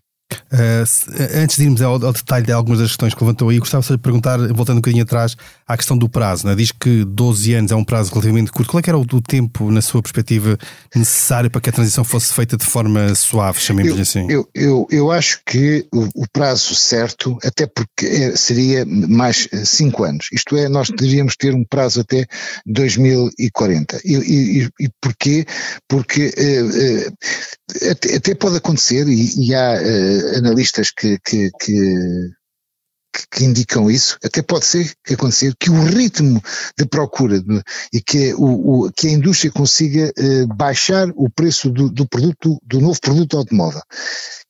Uh, 0.52 1.40
antes 1.42 1.56
de 1.56 1.64
irmos 1.64 1.80
ao, 1.80 1.92
ao, 2.04 2.12
detalhe 2.12 2.44
de 2.44 2.52
algumas 2.52 2.80
das 2.80 2.88
questões 2.88 3.14
que 3.14 3.22
levantou 3.22 3.48
aí, 3.48 3.58
gostava 3.58 3.84
de 3.84 3.98
perguntar, 3.98 4.38
voltando 4.52 4.78
um 4.78 4.80
bocadinho 4.80 5.02
atrás, 5.02 5.36
à 5.66 5.76
questão 5.76 5.96
do 5.96 6.08
prazo. 6.08 6.46
Né? 6.46 6.54
Diz 6.54 6.72
que 6.72 7.04
12 7.04 7.54
anos 7.54 7.72
é 7.72 7.76
um 7.76 7.84
prazo 7.84 8.10
relativamente 8.10 8.50
curto. 8.50 8.70
Qual 8.70 8.80
é 8.80 8.82
que 8.82 8.90
era 8.90 8.98
o, 8.98 9.02
o 9.02 9.20
tempo, 9.20 9.70
na 9.70 9.80
sua 9.80 10.02
perspectiva, 10.02 10.58
necessário 10.94 11.50
para 11.50 11.60
que 11.60 11.70
a 11.70 11.72
transição 11.72 12.04
fosse 12.04 12.32
feita 12.32 12.56
de 12.56 12.64
forma 12.64 13.14
suave, 13.14 13.60
chamemos 13.60 13.98
assim? 13.98 14.26
Eu, 14.30 14.48
eu, 14.54 14.86
eu 14.90 15.10
acho 15.10 15.40
que 15.46 15.86
o, 15.92 16.22
o 16.22 16.26
prazo 16.32 16.74
certo, 16.74 17.38
até 17.44 17.66
porque 17.66 18.06
é, 18.06 18.36
seria 18.36 18.84
mais 18.84 19.48
5 19.52 20.04
anos. 20.04 20.26
Isto 20.32 20.56
é, 20.56 20.68
nós 20.68 20.90
deveríamos 20.90 21.36
ter 21.36 21.54
um 21.54 21.64
prazo 21.64 22.00
até 22.00 22.26
2040. 22.66 24.00
E, 24.04 24.14
e, 24.16 24.68
e 24.80 24.90
porquê? 25.00 25.46
Porque 25.88 26.26
uh, 26.26 27.08
uh, 27.08 27.90
até, 27.90 28.16
até, 28.16 28.34
pode 28.34 28.56
acontecer, 28.56 29.06
e, 29.08 29.46
e 29.46 29.54
há 29.54 29.74
analistas 30.36 30.92
que, 30.92 31.18
que, 31.24 31.50
que 31.58 32.30
que, 33.30 33.44
indicam 33.44 33.90
isso, 33.90 34.18
até 34.24 34.42
pode 34.42 34.64
ser 34.66 34.92
que 35.04 35.14
acontecer 35.14 35.54
que 35.58 35.70
o 35.70 35.84
ritmo 35.84 36.42
de 36.78 36.86
procura 36.86 37.40
de, 37.40 37.62
e 37.92 38.00
que, 38.00 38.34
o, 38.34 38.86
o, 38.86 38.92
que 38.92 39.08
a 39.08 39.12
indústria 39.12 39.50
consiga 39.50 40.12
eh, 40.16 40.46
baixar 40.46 41.08
o 41.14 41.28
preço 41.30 41.70
do, 41.70 41.88
do, 41.90 42.06
produto, 42.06 42.60
do 42.64 42.80
novo 42.80 43.00
produto 43.00 43.36
automóvel 43.36 43.82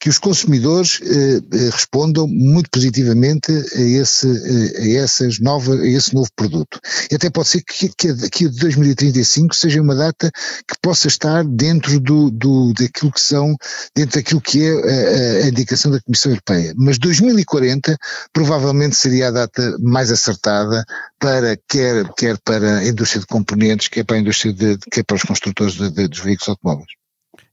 que 0.01 0.09
os 0.09 0.17
consumidores 0.17 0.99
eh, 1.03 1.43
eh, 1.53 1.71
respondam 1.71 2.27
muito 2.27 2.71
positivamente 2.71 3.53
a 3.53 3.81
esse, 3.81 4.27
eh, 4.27 4.99
a 4.99 5.03
essas 5.03 5.39
novas, 5.39 5.79
a 5.79 5.87
esse 5.87 6.15
novo 6.15 6.31
produto. 6.35 6.81
E 7.11 7.15
até 7.15 7.29
pode 7.29 7.49
ser 7.49 7.63
que, 7.63 7.91
que, 7.95 8.31
que 8.31 8.49
2035 8.49 9.55
seja 9.55 9.83
uma 9.83 9.95
data 9.95 10.31
que 10.67 10.75
possa 10.81 11.07
estar 11.07 11.45
dentro 11.45 12.01
do, 12.01 12.31
do, 12.31 12.73
daquilo 12.73 13.13
que 13.13 13.21
são, 13.21 13.55
dentro 13.95 14.19
daquilo 14.19 14.41
que 14.41 14.65
é 14.65 15.43
a, 15.43 15.45
a 15.45 15.49
indicação 15.49 15.93
da 15.93 16.01
Comissão 16.01 16.33
Europeia. 16.33 16.73
Mas 16.79 16.99
2040 16.99 17.95
provavelmente 18.33 18.50
seria 18.97 19.29
a 19.29 19.31
data 19.31 19.77
mais 19.81 20.11
acertada 20.11 20.85
para, 21.19 21.57
quer, 21.69 22.13
quer 22.15 22.39
para 22.39 22.79
a 22.79 22.87
indústria 22.87 23.21
de 23.21 23.27
componentes, 23.27 23.89
quer 23.89 24.05
para 24.05 24.17
a 24.17 24.21
indústria 24.21 24.53
de, 24.53 24.79
quer 24.91 25.05
para 25.05 25.17
os 25.17 25.23
construtores 25.23 25.75
de, 25.75 25.91
de, 25.91 26.09
dos 26.09 26.21
veículos 26.21 26.49
automóveis. 26.49 26.89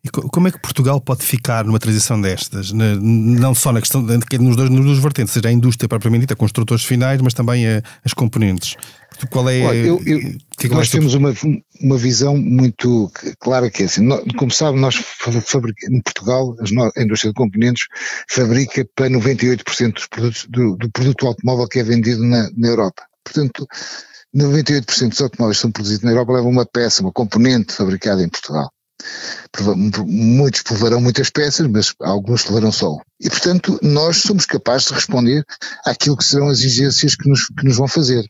E 0.08 0.10
como 0.10 0.48
é 0.48 0.52
que 0.52 0.60
Portugal 0.60 1.02
pode 1.02 1.24
ficar 1.24 1.66
numa 1.66 1.80
transição 1.80 2.20
destas? 2.20 2.72
Não 2.72 3.54
só 3.54 3.74
na 3.74 3.82
questão, 3.82 4.02
nos 4.02 4.56
dois, 4.56 4.70
nos 4.70 4.86
dois 4.86 5.00
vertentes, 5.00 5.34
seja 5.34 5.50
a 5.50 5.52
indústria 5.52 5.90
propriamente 5.90 6.22
dita, 6.22 6.36
construtores 6.36 6.86
finais, 6.86 7.22
mas 7.22 7.34
também 7.34 7.68
a, 7.68 7.82
as 8.06 8.14
componentes. 8.14 8.76
Qual 9.30 9.50
é. 9.50 9.62
Olha, 9.62 9.78
eu, 9.78 10.02
eu, 10.06 10.20
que 10.58 10.68
é 10.68 10.70
que 10.70 10.76
nós 10.76 10.90
temos 10.90 11.14
uma, 11.14 11.34
uma 11.82 11.98
visão 11.98 12.38
muito 12.38 13.12
clara 13.40 13.70
que 13.70 13.84
é 13.84 13.86
assim, 13.88 14.08
como 14.38 14.52
sabe, 14.52 14.80
nós 14.80 14.96
fabricamos, 14.96 15.98
em 15.98 16.02
Portugal, 16.02 16.56
a 16.96 17.02
indústria 17.02 17.32
de 17.32 17.36
componentes 17.36 17.88
fabrica 18.30 18.88
para 18.96 19.10
98% 19.10 19.94
dos 19.94 20.08
produtos, 20.08 20.46
do, 20.50 20.76
do 20.78 20.90
produto 20.92 21.28
automóvel 21.28 21.68
que 21.68 21.80
é 21.80 21.84
vendido 21.84 22.24
na, 22.24 22.50
na 22.56 22.68
Europa. 22.68 23.04
Portanto, 23.24 23.68
98% 24.36 25.10
dos 25.10 25.22
automóveis 25.22 25.58
que 25.58 25.62
são 25.62 25.72
produzidos 25.72 26.04
na 26.04 26.12
Europa 26.12 26.34
levam 26.34 26.52
uma 26.52 26.66
peça, 26.66 27.02
uma 27.02 27.12
componente 27.12 27.74
fabricada 27.74 28.24
em 28.24 28.30
Portugal. 28.30 28.72
Muitos 30.06 30.64
levarão 30.70 31.02
muitas 31.02 31.30
peças, 31.30 31.68
mas 31.68 31.94
alguns 32.00 32.46
levarão 32.46 32.72
só. 32.72 32.98
E, 33.20 33.30
portanto, 33.30 33.80
nós 33.82 34.18
somos 34.18 34.46
capazes 34.46 34.88
de 34.88 34.94
responder 34.94 35.44
àquilo 35.86 36.18
que 36.18 36.26
serão 36.26 36.50
as 36.50 36.60
exigências 36.60 37.16
que 37.16 37.30
nos, 37.30 37.48
que 37.48 37.66
nos 37.66 37.78
vão 37.78 37.88
fazer. 37.88 38.26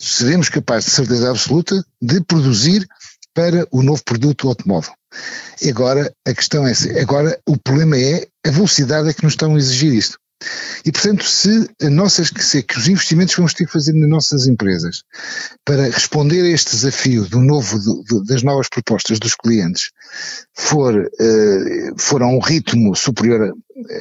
Seremos 0.00 0.48
capazes, 0.48 0.90
de 0.90 0.96
certeza 0.96 1.30
absoluta, 1.30 1.84
de 2.00 2.20
produzir 2.24 2.86
para 3.34 3.66
o 3.70 3.82
novo 3.82 4.02
produto 4.04 4.48
automóvel. 4.48 4.92
Agora, 5.68 6.12
a 6.26 6.34
questão 6.34 6.66
é, 6.66 6.72
agora 7.00 7.38
o 7.46 7.56
problema 7.56 7.96
é 7.96 8.26
a 8.46 8.50
velocidade 8.50 9.08
a 9.08 9.14
que 9.14 9.22
nos 9.22 9.34
estão 9.34 9.54
a 9.54 9.58
exigir 9.58 9.92
isto. 9.92 10.18
E, 10.84 10.90
portanto, 10.90 11.24
se, 11.24 11.68
nossas, 11.90 12.30
se, 12.38 12.62
que 12.62 12.78
os 12.78 12.88
investimentos 12.88 13.34
que 13.34 13.40
vamos 13.40 13.54
ter 13.54 13.66
que 13.66 13.72
fazer 13.72 13.92
nas 13.92 14.08
nossas 14.08 14.46
empresas 14.46 15.04
para 15.64 15.84
responder 15.84 16.42
a 16.42 16.48
este 16.48 16.72
desafio 16.72 17.24
do 17.24 17.40
novo, 17.40 17.78
do, 17.78 18.24
das 18.24 18.42
novas 18.42 18.68
propostas 18.68 19.18
dos 19.18 19.34
clientes 19.34 19.90
for, 20.54 20.94
uh, 20.96 22.00
for 22.00 22.22
a 22.22 22.26
um 22.26 22.40
ritmo 22.40 22.94
superior 22.96 23.54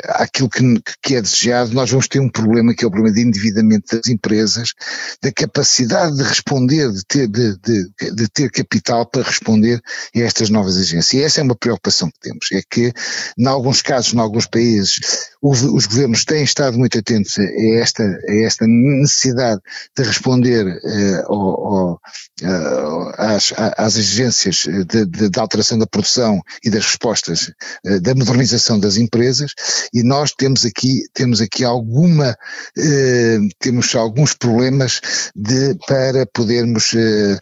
àquilo 0.06 0.50
que, 0.50 0.64
que, 1.02 1.16
é 1.16 1.22
desejado, 1.22 1.74
nós 1.74 1.90
vamos 1.90 2.08
ter 2.08 2.20
um 2.20 2.30
problema 2.30 2.74
que 2.74 2.84
é 2.84 2.88
o 2.88 2.92
problema 2.92 3.16
de 3.16 3.22
endividamento 3.22 3.96
das 3.96 4.08
empresas, 4.08 4.74
da 5.22 5.32
capacidade 5.32 6.16
de 6.16 6.24
responder, 6.24 6.92
de 6.92 7.04
ter, 7.06 7.28
de, 7.28 7.58
de, 7.58 8.16
de 8.16 8.28
ter 8.28 8.52
capital 8.52 9.06
para 9.06 9.24
responder 9.24 9.82
a 10.16 10.20
estas 10.20 10.50
novas 10.50 10.78
agências. 10.78 11.14
E 11.14 11.24
essa 11.24 11.42
é 11.42 11.44
uma 11.44 11.56
preocupação 11.56 12.10
que 12.10 12.20
temos, 12.20 12.48
é 12.52 12.62
que, 12.70 12.94
em 13.38 13.48
alguns 13.48 13.82
casos, 13.82 14.14
em 14.14 14.20
alguns 14.20 14.46
países, 14.46 15.00
os, 15.42 15.64
os 15.64 15.86
governos 15.88 16.24
têm 16.24 16.44
estado 16.44 16.78
muito 16.78 16.98
atentos 16.98 17.38
a 17.40 17.44
esta, 17.80 18.04
a 18.04 18.36
esta 18.44 18.66
necessidade 18.68 19.62
de 19.98 20.04
responder 20.04 20.68
uh, 20.68 21.26
ao, 21.26 21.40
ao, 21.40 21.94
uh, 21.94 23.14
às, 23.18 23.54
às 23.78 23.96
exigências 23.96 24.66
de 24.66 25.40
alteração 25.40 25.78
da 25.78 25.88
produção 25.88 26.42
e 26.64 26.70
das 26.70 26.86
respostas 26.86 27.52
uh, 27.86 28.00
da 28.02 28.14
modernização 28.14 28.80
das 28.80 28.98
empresas, 28.98 29.52
e 29.94 30.04
nós 30.04 30.32
temos 30.32 30.66
aqui, 30.66 31.04
temos 31.14 31.42
aqui 31.42 31.64
alguma, 31.64 32.36
eh, 32.78 33.40
temos 33.60 33.94
alguns 33.96 34.34
problemas 34.34 35.02
de, 35.36 35.76
para 35.88 36.26
podermos 36.26 36.94
eh, 36.94 37.40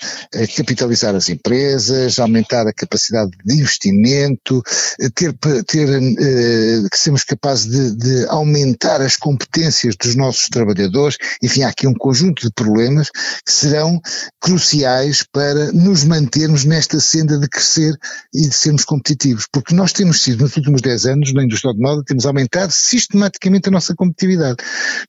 capitalizar 0.55 1.15
as 1.15 1.29
empresas, 1.29 2.19
aumentar 2.19 2.67
a 2.67 2.73
capacidade 2.73 3.31
de 3.45 3.55
investimento, 3.55 4.61
eh, 4.99 5.09
ter, 5.13 5.33
ter 5.65 5.89
eh, 5.89 6.87
que 6.91 6.97
sermos 6.97 7.23
capazes 7.23 7.65
de, 7.65 7.95
de 7.95 8.25
aumentar 8.27 9.01
as 9.01 9.15
competências 9.15 9.95
dos 9.95 10.15
nossos 10.15 10.47
trabalhadores, 10.49 11.17
enfim, 11.41 11.63
há 11.63 11.69
aqui 11.69 11.87
um 11.87 11.93
conjunto 11.93 12.41
de 12.41 12.53
problemas 12.53 13.09
que 13.09 13.51
serão 13.51 13.99
cruciais 14.39 15.23
para 15.31 15.71
nos 15.71 16.03
mantermos 16.03 16.65
nesta 16.65 16.99
senda 16.99 17.37
de 17.37 17.47
crescer 17.47 17.93
e 18.33 18.47
de 18.47 18.53
sermos 18.53 18.83
competitivos, 18.85 19.47
porque 19.51 19.75
nós 19.75 19.93
temos 19.93 20.21
sido 20.21 20.43
nos 20.43 20.55
últimos 20.55 20.81
10 20.81 21.05
anos 21.05 21.33
na 21.33 21.43
indústria 21.43 21.69
automóvel 21.71 22.03
temos 22.09 22.25
aumentado 22.25 22.71
sistematicamente 22.71 23.69
a 23.69 23.71
nossa 23.71 23.95
competitividade. 23.95 24.57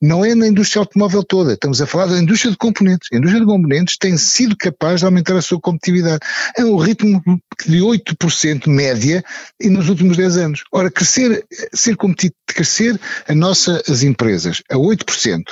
Não 0.01 0.25
é 0.25 0.35
na 0.35 0.47
indústria 0.47 0.81
automóvel 0.81 1.25
toda, 1.25 1.55
estamos 1.55 1.81
a 1.81 1.87
falar 1.87 2.07
da 2.07 2.19
indústria 2.19 2.51
de 2.51 2.57
componentes. 2.57 3.09
A 3.13 3.17
indústria 3.17 3.41
de 3.41 3.47
componentes 3.47 3.97
tem 3.97 4.17
sido 4.17 4.57
capaz 4.57 5.01
de 5.01 5.07
aumentar 5.07 5.37
a 5.37 5.43
sua 5.43 5.61
competitividade 5.61 6.21
a 6.59 6.63
um 6.63 6.77
ritmo 6.77 7.23
de 7.67 7.79
8% 7.79 8.69
média 8.69 9.25
e 9.59 9.69
nos 9.69 9.89
últimos 9.89 10.17
10 10.17 10.37
anos. 10.37 10.65
Ora, 10.73 10.91
crescer, 10.91 11.45
ser 11.73 11.97
competitivo, 11.97 12.35
crescer 12.47 13.01
a 13.27 13.35
nossa, 13.35 13.83
as 13.89 14.03
empresas 14.03 14.63
a 14.71 14.77
8% 14.77 15.43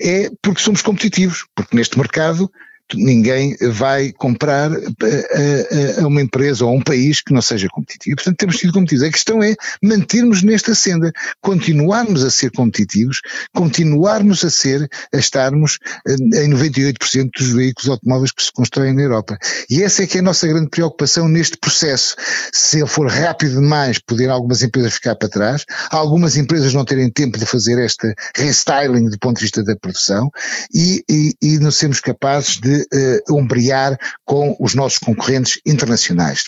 é 0.00 0.30
porque 0.42 0.60
somos 0.60 0.82
competitivos, 0.82 1.46
porque 1.54 1.76
neste 1.76 1.98
mercado 1.98 2.50
ninguém 2.96 3.56
vai 3.72 4.12
comprar 4.12 4.70
a, 4.72 4.76
a, 4.76 6.02
a, 6.02 6.06
uma 6.06 6.22
empresa 6.22 6.64
ou 6.64 6.70
a 6.70 6.74
um 6.74 6.82
país 6.82 7.20
que 7.20 7.32
não 7.32 7.42
seja 7.42 7.68
competitivo. 7.68 8.16
Portanto, 8.16 8.36
temos 8.36 8.58
sido 8.58 8.72
competitivos. 8.72 9.08
A 9.08 9.12
questão 9.12 9.42
é 9.42 9.54
mantermos 9.82 10.42
nesta 10.42 10.74
senda, 10.74 11.12
continuarmos 11.40 12.24
a 12.24 12.30
ser 12.30 12.50
competitivos, 12.50 13.20
continuarmos 13.54 14.44
a 14.44 14.50
ser, 14.50 14.88
a 15.12 15.18
estarmos 15.18 15.78
em 16.06 16.50
98% 16.50 17.30
dos 17.36 17.52
veículos 17.52 17.88
automóveis 17.88 18.32
que 18.32 18.42
se 18.42 18.52
constroem 18.52 18.94
na 18.94 19.02
Europa. 19.02 19.38
E 19.68 19.82
essa 19.82 20.02
é 20.02 20.06
que 20.06 20.18
é 20.18 20.20
a 20.20 20.24
nossa 20.24 20.46
grande 20.46 20.68
preocupação 20.68 21.28
neste 21.28 21.56
processo. 21.56 22.16
Se 22.52 22.78
ele 22.78 22.88
for 22.88 23.08
rápido 23.08 23.60
demais, 23.60 23.98
poder 23.98 24.30
algumas 24.30 24.62
empresas 24.62 24.94
ficar 24.94 25.16
para 25.16 25.28
trás, 25.28 25.64
algumas 25.90 26.36
empresas 26.36 26.74
não 26.74 26.84
terem 26.84 27.10
tempo 27.10 27.38
de 27.38 27.46
fazer 27.46 27.78
este 27.78 28.14
restyling 28.36 29.08
do 29.08 29.18
ponto 29.18 29.36
de 29.36 29.42
vista 29.42 29.62
da 29.62 29.76
produção 29.76 30.30
e, 30.72 31.04
e, 31.08 31.34
e 31.40 31.58
não 31.58 31.70
sermos 31.70 32.00
capazes 32.00 32.58
de 32.60 32.83
uh, 32.92 33.34
ombrear 33.36 33.98
com 34.24 34.56
os 34.58 34.74
nossos 34.74 34.98
concorrentes 34.98 35.60
internacionais. 35.66 36.44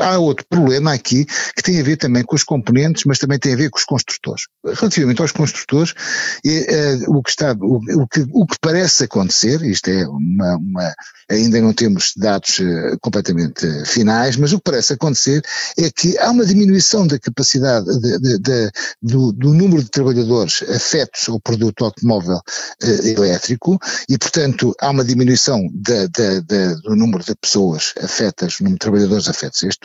Há 0.00 0.18
outro 0.18 0.44
problema 0.48 0.92
aqui 0.92 1.24
que 1.24 1.62
tem 1.62 1.80
a 1.80 1.82
ver 1.82 1.96
também 1.96 2.22
com 2.22 2.36
os 2.36 2.44
componentes, 2.44 3.04
mas 3.06 3.18
também 3.18 3.38
tem 3.38 3.54
a 3.54 3.56
ver 3.56 3.70
com 3.70 3.78
os 3.78 3.84
construtores. 3.84 4.42
Relativamente 4.64 5.20
aos 5.20 5.32
construtores, 5.32 5.92
uh, 5.92 7.16
o, 7.16 7.22
que 7.22 7.30
está, 7.30 7.52
o, 7.52 7.80
o, 8.02 8.06
que, 8.06 8.24
o 8.32 8.46
que 8.46 8.56
parece 8.60 9.04
acontecer, 9.04 9.62
isto 9.62 9.88
é 9.88 10.06
uma, 10.06 10.56
uma 10.56 10.94
ainda 11.30 11.60
não 11.60 11.72
temos 11.72 12.12
dados 12.16 12.58
uh, 12.58 12.98
completamente 13.00 13.66
uh, 13.66 13.86
finais, 13.86 14.36
mas 14.36 14.52
o 14.52 14.58
que 14.58 14.70
parece 14.70 14.92
acontecer 14.92 15.42
é 15.78 15.90
que 15.90 16.16
há 16.18 16.30
uma 16.30 16.44
diminuição 16.44 17.06
da 17.06 17.18
capacidade 17.18 17.86
de, 18.00 18.18
de, 18.18 18.38
de, 18.38 18.70
do, 19.02 19.32
do, 19.32 19.54
número 19.54 19.82
de 19.82 19.90
trabalhadores 19.90 20.62
afetos 20.62 21.28
ao 21.28 21.40
produto 21.40 21.84
automóvel 21.84 22.40
elétrico 23.04 23.78
e, 24.08 24.16
portanto, 24.18 24.74
há 24.80 24.90
uma 24.90 25.04
diminuição 25.04 25.66
do 25.68 26.96
número 26.96 27.24
de 27.24 27.34
pessoas 27.34 27.92
afetas, 28.02 28.56
número 28.60 28.74
de 28.74 28.80
trabalhadores 28.80 29.28
afetos 29.38 29.58
afetos 29.64 29.78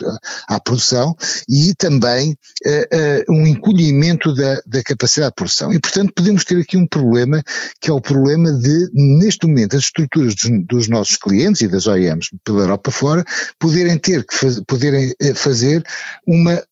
à 0.48 0.60
produção 0.60 1.16
e 1.48 1.74
também 1.74 2.32
uh, 2.32 3.30
uh, 3.30 3.32
um 3.32 3.46
encolhimento 3.46 4.34
da, 4.34 4.60
da 4.66 4.82
capacidade 4.82 5.30
de 5.30 5.36
produção. 5.36 5.72
E, 5.72 5.78
portanto, 5.78 6.12
podemos 6.14 6.44
ter 6.44 6.60
aqui 6.60 6.76
um 6.76 6.86
problema 6.86 7.42
que 7.80 7.90
é 7.90 7.92
o 7.92 8.00
problema 8.00 8.52
de, 8.52 8.90
neste 8.92 9.46
momento, 9.46 9.76
as 9.76 9.84
estruturas 9.84 10.34
dos, 10.34 10.50
dos 10.66 10.88
nossos 10.88 11.16
clientes 11.16 11.62
e 11.62 11.68
das 11.68 11.86
OEMs 11.86 12.28
pela 12.44 12.62
Europa 12.62 12.90
fora 12.90 13.24
poderem 13.58 13.98
ter 13.98 14.24
que 14.24 14.34
faz, 14.34 14.60
poderem 14.66 15.14
eh, 15.20 15.34
fazer 15.34 15.84
uma 16.26 16.62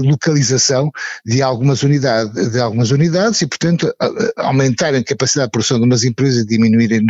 relocalização 0.00 0.90
de 1.24 1.42
algumas 1.42 1.82
unidades, 1.82 2.50
de 2.50 2.60
algumas 2.60 2.90
unidades 2.90 3.42
e, 3.42 3.46
portanto, 3.46 3.92
aumentarem 4.36 5.00
a 5.00 5.04
capacidade 5.04 5.48
de 5.48 5.52
produção 5.52 5.78
de 5.78 5.84
umas 5.84 6.04
empresas 6.04 6.42
e 6.42 6.46
diminuírem 6.46 7.04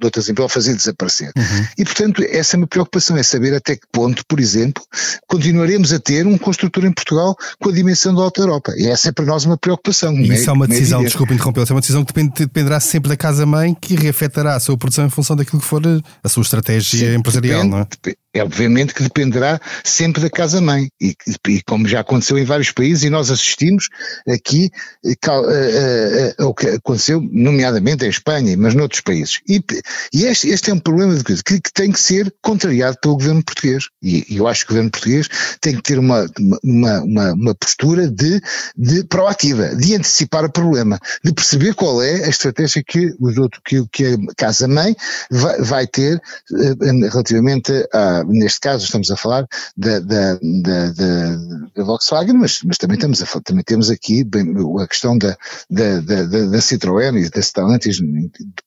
de 0.00 0.06
outras 0.06 0.28
empresas, 0.28 0.52
fazer 0.52 0.74
desaparecer. 0.74 1.30
Uhum. 1.36 1.66
E, 1.78 1.84
portanto, 1.84 2.24
essa 2.28 2.56
é 2.56 2.58
uma 2.58 2.66
preocupação, 2.66 3.16
é 3.16 3.22
saber 3.22 3.54
até 3.54 3.76
que 3.76 3.86
ponto, 3.92 4.24
por 4.26 4.40
exemplo, 4.40 4.82
continuaremos 5.26 5.92
a 5.92 6.00
ter 6.00 6.26
um 6.26 6.38
construtor 6.38 6.84
em 6.84 6.92
Portugal 6.92 7.36
com 7.60 7.68
a 7.68 7.72
dimensão 7.72 8.14
da 8.14 8.22
Alta 8.22 8.40
Europa. 8.40 8.72
E 8.76 8.86
essa 8.86 9.10
é 9.10 9.12
para 9.12 9.26
nós 9.26 9.44
uma 9.44 9.58
preocupação. 9.58 10.14
E 10.14 10.32
isso 10.32 10.48
é, 10.48 10.50
é 10.50 10.52
uma 10.52 10.66
decisão, 10.66 11.02
é 11.02 11.04
desculpe 11.04 11.34
interromper, 11.34 11.66
é 11.68 11.72
uma 11.72 11.80
decisão 11.80 12.04
que 12.04 12.12
depende, 12.12 12.32
dependerá 12.38 12.80
sempre 12.80 13.10
da 13.10 13.16
casa-mãe 13.16 13.76
que 13.78 13.94
reafetará 13.94 14.56
a 14.56 14.60
sua 14.60 14.76
produção 14.76 15.06
em 15.06 15.10
função 15.10 15.36
daquilo 15.36 15.60
que 15.60 15.66
for 15.66 15.82
a 16.22 16.28
sua 16.28 16.42
estratégia 16.42 17.10
Sim, 17.10 17.16
empresarial, 17.16 17.58
depende, 17.58 17.70
não 17.70 17.82
é? 17.82 17.84
Depende 17.90 18.16
é 18.32 18.42
obviamente 18.42 18.94
que 18.94 19.02
dependerá 19.02 19.60
sempre 19.82 20.22
da 20.22 20.30
casa-mãe, 20.30 20.88
e, 21.00 21.14
e, 21.48 21.62
como 21.62 21.88
já 21.88 22.00
aconteceu 22.00 22.38
em 22.38 22.44
vários 22.44 22.70
países, 22.70 23.02
e 23.02 23.10
nós 23.10 23.30
assistimos 23.30 23.88
aqui 24.28 24.70
ao 26.38 26.54
que 26.54 26.68
aconteceu, 26.68 27.20
nomeadamente 27.20 28.04
em 28.04 28.08
Espanha, 28.08 28.56
mas 28.56 28.74
noutros 28.74 29.00
países. 29.00 29.40
E, 29.48 29.60
e 30.12 30.24
este, 30.24 30.48
este, 30.48 30.70
é 30.70 30.74
um 30.74 30.78
problema 30.78 31.14
de 31.14 31.24
que, 31.24 31.60
que, 31.60 31.72
tem 31.72 31.92
que 31.92 32.00
ser 32.00 32.32
contrariado 32.42 32.98
pelo 33.00 33.14
governo 33.14 33.42
português. 33.42 33.84
E, 34.02 34.26
e, 34.28 34.36
eu 34.36 34.46
acho 34.46 34.64
que 34.64 34.72
o 34.72 34.74
governo 34.74 34.90
português 34.90 35.28
tem 35.60 35.76
que 35.76 35.82
ter 35.82 35.98
uma, 35.98 36.26
uma, 36.62 37.00
uma, 37.00 37.32
uma 37.32 37.54
postura 37.54 38.08
de, 38.08 38.40
de 38.76 39.04
proativa, 39.04 39.74
de 39.74 39.94
antecipar 39.94 40.44
o 40.44 40.52
problema, 40.52 40.98
de 41.24 41.32
perceber 41.32 41.74
qual 41.74 42.02
é 42.02 42.24
a 42.24 42.28
estratégia 42.28 42.82
que, 42.86 43.14
os 43.20 43.36
outros, 43.38 43.62
que, 43.64 43.86
que 43.88 44.06
a 44.06 44.34
casa-mãe 44.36 44.94
vai, 45.30 45.60
vai 45.60 45.86
ter 45.86 46.20
eh, 46.52 47.08
relativamente 47.08 47.72
a 47.92 48.20
neste 48.26 48.60
caso 48.60 48.84
estamos 48.84 49.10
a 49.10 49.16
falar 49.16 49.46
da, 49.76 50.00
da, 50.00 50.34
da, 50.34 50.90
da 51.76 51.84
Volkswagen, 51.84 52.34
mas, 52.34 52.60
mas 52.64 52.78
também, 52.78 52.96
estamos 52.96 53.22
a, 53.22 53.40
também 53.40 53.64
temos 53.64 53.90
aqui 53.90 54.24
bem, 54.24 54.54
a 54.80 54.86
questão 54.86 55.16
da, 55.16 55.36
da, 55.68 56.00
da, 56.00 56.24
da 56.24 56.58
Citroën 56.58 57.16
e 57.16 57.30
da 57.30 57.40
Stellantis 57.40 57.98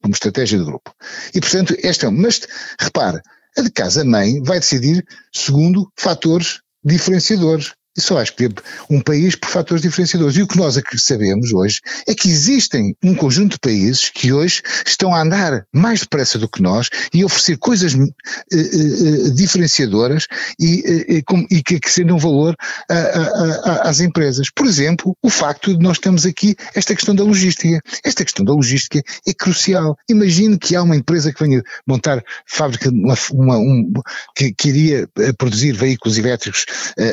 como 0.01 0.13
estratégia 0.13 0.59
do 0.59 0.65
grupo. 0.65 0.93
E 1.33 1.39
portanto, 1.39 1.75
esta 1.83 2.05
é 2.05 2.09
um, 2.09 2.11
mas 2.11 2.41
repare, 2.79 3.21
a 3.57 3.61
de 3.61 3.71
casa-mãe 3.71 4.41
vai 4.41 4.59
decidir 4.59 5.05
segundo 5.31 5.91
fatores 5.97 6.61
diferenciadores. 6.83 7.73
E 7.95 8.01
só 8.01 8.17
acho 8.17 8.35
que 8.35 8.49
um 8.89 8.99
país 8.99 9.35
por 9.35 9.49
fatores 9.49 9.83
diferenciadores. 9.83 10.35
E 10.35 10.41
o 10.41 10.47
que 10.47 10.57
nós 10.57 10.79
sabemos 10.97 11.53
hoje 11.53 11.79
é 12.07 12.15
que 12.15 12.27
existem 12.27 12.95
um 13.03 13.13
conjunto 13.13 13.53
de 13.53 13.59
países 13.59 14.09
que 14.09 14.33
hoje 14.33 14.63
estão 14.85 15.13
a 15.13 15.21
andar 15.21 15.65
mais 15.71 15.99
depressa 15.99 16.39
do 16.39 16.49
que 16.49 16.61
nós 16.61 16.89
e 17.13 17.23
oferecer 17.23 17.57
coisas 17.57 17.93
uh, 17.93 18.01
uh, 18.01 19.31
diferenciadoras 19.35 20.25
e, 20.59 21.21
uh, 21.29 21.45
e 21.51 21.61
que 21.61 21.75
acrescentam 21.75 22.17
valor 22.17 22.55
a, 22.89 22.93
a, 22.93 23.71
a, 23.71 23.89
às 23.89 23.99
empresas. 23.99 24.49
Por 24.49 24.65
exemplo, 24.65 25.15
o 25.21 25.29
facto 25.29 25.77
de 25.77 25.83
nós 25.83 25.99
termos 25.99 26.25
aqui 26.25 26.55
esta 26.73 26.95
questão 26.95 27.13
da 27.13 27.23
logística. 27.23 27.79
Esta 28.03 28.23
questão 28.23 28.43
da 28.43 28.53
logística 28.53 29.03
é 29.27 29.33
crucial. 29.33 29.95
Imagine 30.09 30.57
que 30.57 30.75
há 30.75 30.81
uma 30.81 30.95
empresa 30.95 31.31
que 31.31 31.43
venha 31.43 31.61
montar 31.85 32.23
fábrica 32.47 32.89
uma, 32.89 33.15
uma, 33.31 33.57
um, 33.57 33.91
que, 34.35 34.51
que 34.51 34.69
iria 34.69 35.07
produzir 35.37 35.73
veículos 35.73 36.17
elétricos 36.17 36.65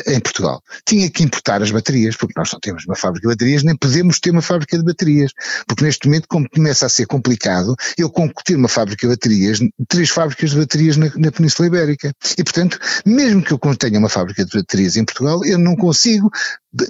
em 0.06 0.20
Portugal 0.20 0.62
tinha 0.86 1.10
que 1.10 1.22
importar 1.22 1.62
as 1.62 1.70
baterias, 1.70 2.16
porque 2.16 2.34
nós 2.36 2.50
não 2.52 2.60
temos 2.60 2.84
uma 2.86 2.96
fábrica 2.96 3.28
de 3.28 3.34
baterias, 3.34 3.62
nem 3.62 3.76
podemos 3.76 4.20
ter 4.20 4.30
uma 4.30 4.42
fábrica 4.42 4.78
de 4.78 4.84
baterias, 4.84 5.32
porque 5.66 5.84
neste 5.84 6.06
momento, 6.06 6.26
como 6.28 6.48
começa 6.48 6.86
a 6.86 6.88
ser 6.88 7.06
complicado, 7.06 7.74
eu 7.96 8.10
ter 8.44 8.56
uma 8.56 8.68
fábrica 8.68 9.06
de 9.06 9.12
baterias, 9.12 9.58
três 9.88 10.10
fábricas 10.10 10.50
de 10.50 10.56
baterias 10.56 10.96
na, 10.96 11.10
na 11.16 11.32
Península 11.32 11.68
Ibérica. 11.68 12.12
E, 12.36 12.44
portanto, 12.44 12.78
mesmo 13.04 13.42
que 13.42 13.52
eu 13.52 13.58
tenha 13.76 13.98
uma 13.98 14.08
fábrica 14.08 14.44
de 14.44 14.58
baterias 14.58 14.96
em 14.96 15.04
Portugal, 15.04 15.44
eu 15.44 15.58
não 15.58 15.76
consigo 15.76 16.30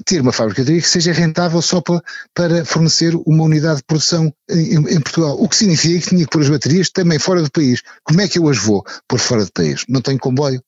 ter 0.04 0.20
uma 0.20 0.32
fábrica 0.32 0.62
de 0.62 0.66
baterias 0.66 0.84
que 0.84 0.90
seja 0.90 1.12
rentável 1.12 1.62
só 1.62 1.80
para, 1.80 2.02
para 2.34 2.64
fornecer 2.64 3.14
uma 3.26 3.44
unidade 3.44 3.78
de 3.78 3.84
produção 3.84 4.32
em, 4.50 4.76
em, 4.76 5.00
Portugal. 5.00 5.36
O 5.40 5.48
que 5.48 5.56
significa 5.56 6.00
que 6.00 6.08
tinha 6.08 6.24
que 6.24 6.30
pôr 6.30 6.42
as 6.42 6.48
baterias 6.48 6.90
também 6.90 7.18
fora 7.18 7.42
do 7.42 7.50
país. 7.50 7.82
Como 8.04 8.20
é 8.20 8.28
que 8.28 8.38
eu 8.38 8.48
as 8.48 8.58
vou 8.58 8.84
pôr 9.08 9.18
fora 9.18 9.44
do 9.44 9.52
país? 9.52 9.84
Não 9.88 10.00
tenho 10.00 10.18
comboio 10.18 10.62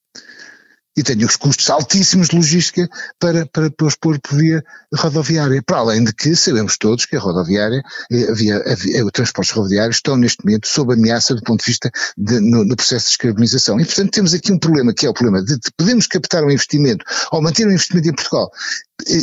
e 0.96 1.02
tenho 1.02 1.26
os 1.26 1.37
custos 1.37 1.70
altíssimos 1.70 2.28
de 2.28 2.37
logística 2.37 2.88
para, 3.18 3.46
para, 3.46 3.70
para 3.70 3.87
os 3.87 3.96
pôr 3.96 4.18
por 4.20 4.37
via 4.37 4.62
rodoviária. 4.94 5.62
Para 5.64 5.78
além 5.78 6.05
de 6.05 6.12
que 6.12 6.37
sabemos 6.37 6.76
todos 6.76 7.07
que 7.07 7.16
a 7.16 7.20
rodoviária, 7.20 7.83
eh, 8.11 8.31
a 8.31 8.35
via, 8.35 8.57
a 8.59 8.74
via, 8.74 9.05
os 9.05 9.12
transportes 9.12 9.55
rodoviários 9.55 9.96
estão 9.96 10.16
neste 10.16 10.44
momento 10.44 10.68
sob 10.68 10.92
ameaça 10.92 11.35
do 11.35 11.42
ponto 11.42 11.61
de 11.61 11.66
vista 11.66 11.90
de, 12.16 12.40
no, 12.40 12.64
no, 12.64 12.76
processo 12.76 13.07
de 13.07 13.11
descarbonização. 13.11 13.81
E 13.81 13.85
portanto 13.85 14.11
temos 14.11 14.35
aqui 14.35 14.52
um 14.52 14.59
problema 14.59 14.92
que 14.92 15.07
é 15.07 15.09
o 15.09 15.14
problema 15.14 15.42
de, 15.42 15.55
de 15.59 15.70
podemos 15.76 16.07
captar 16.07 16.44
um 16.44 16.50
investimento 16.50 17.05
ou 17.31 17.42
manter 17.42 17.66
um 17.66 17.72
investimento 17.72 18.09
em 18.09 18.14
Portugal 18.14 18.50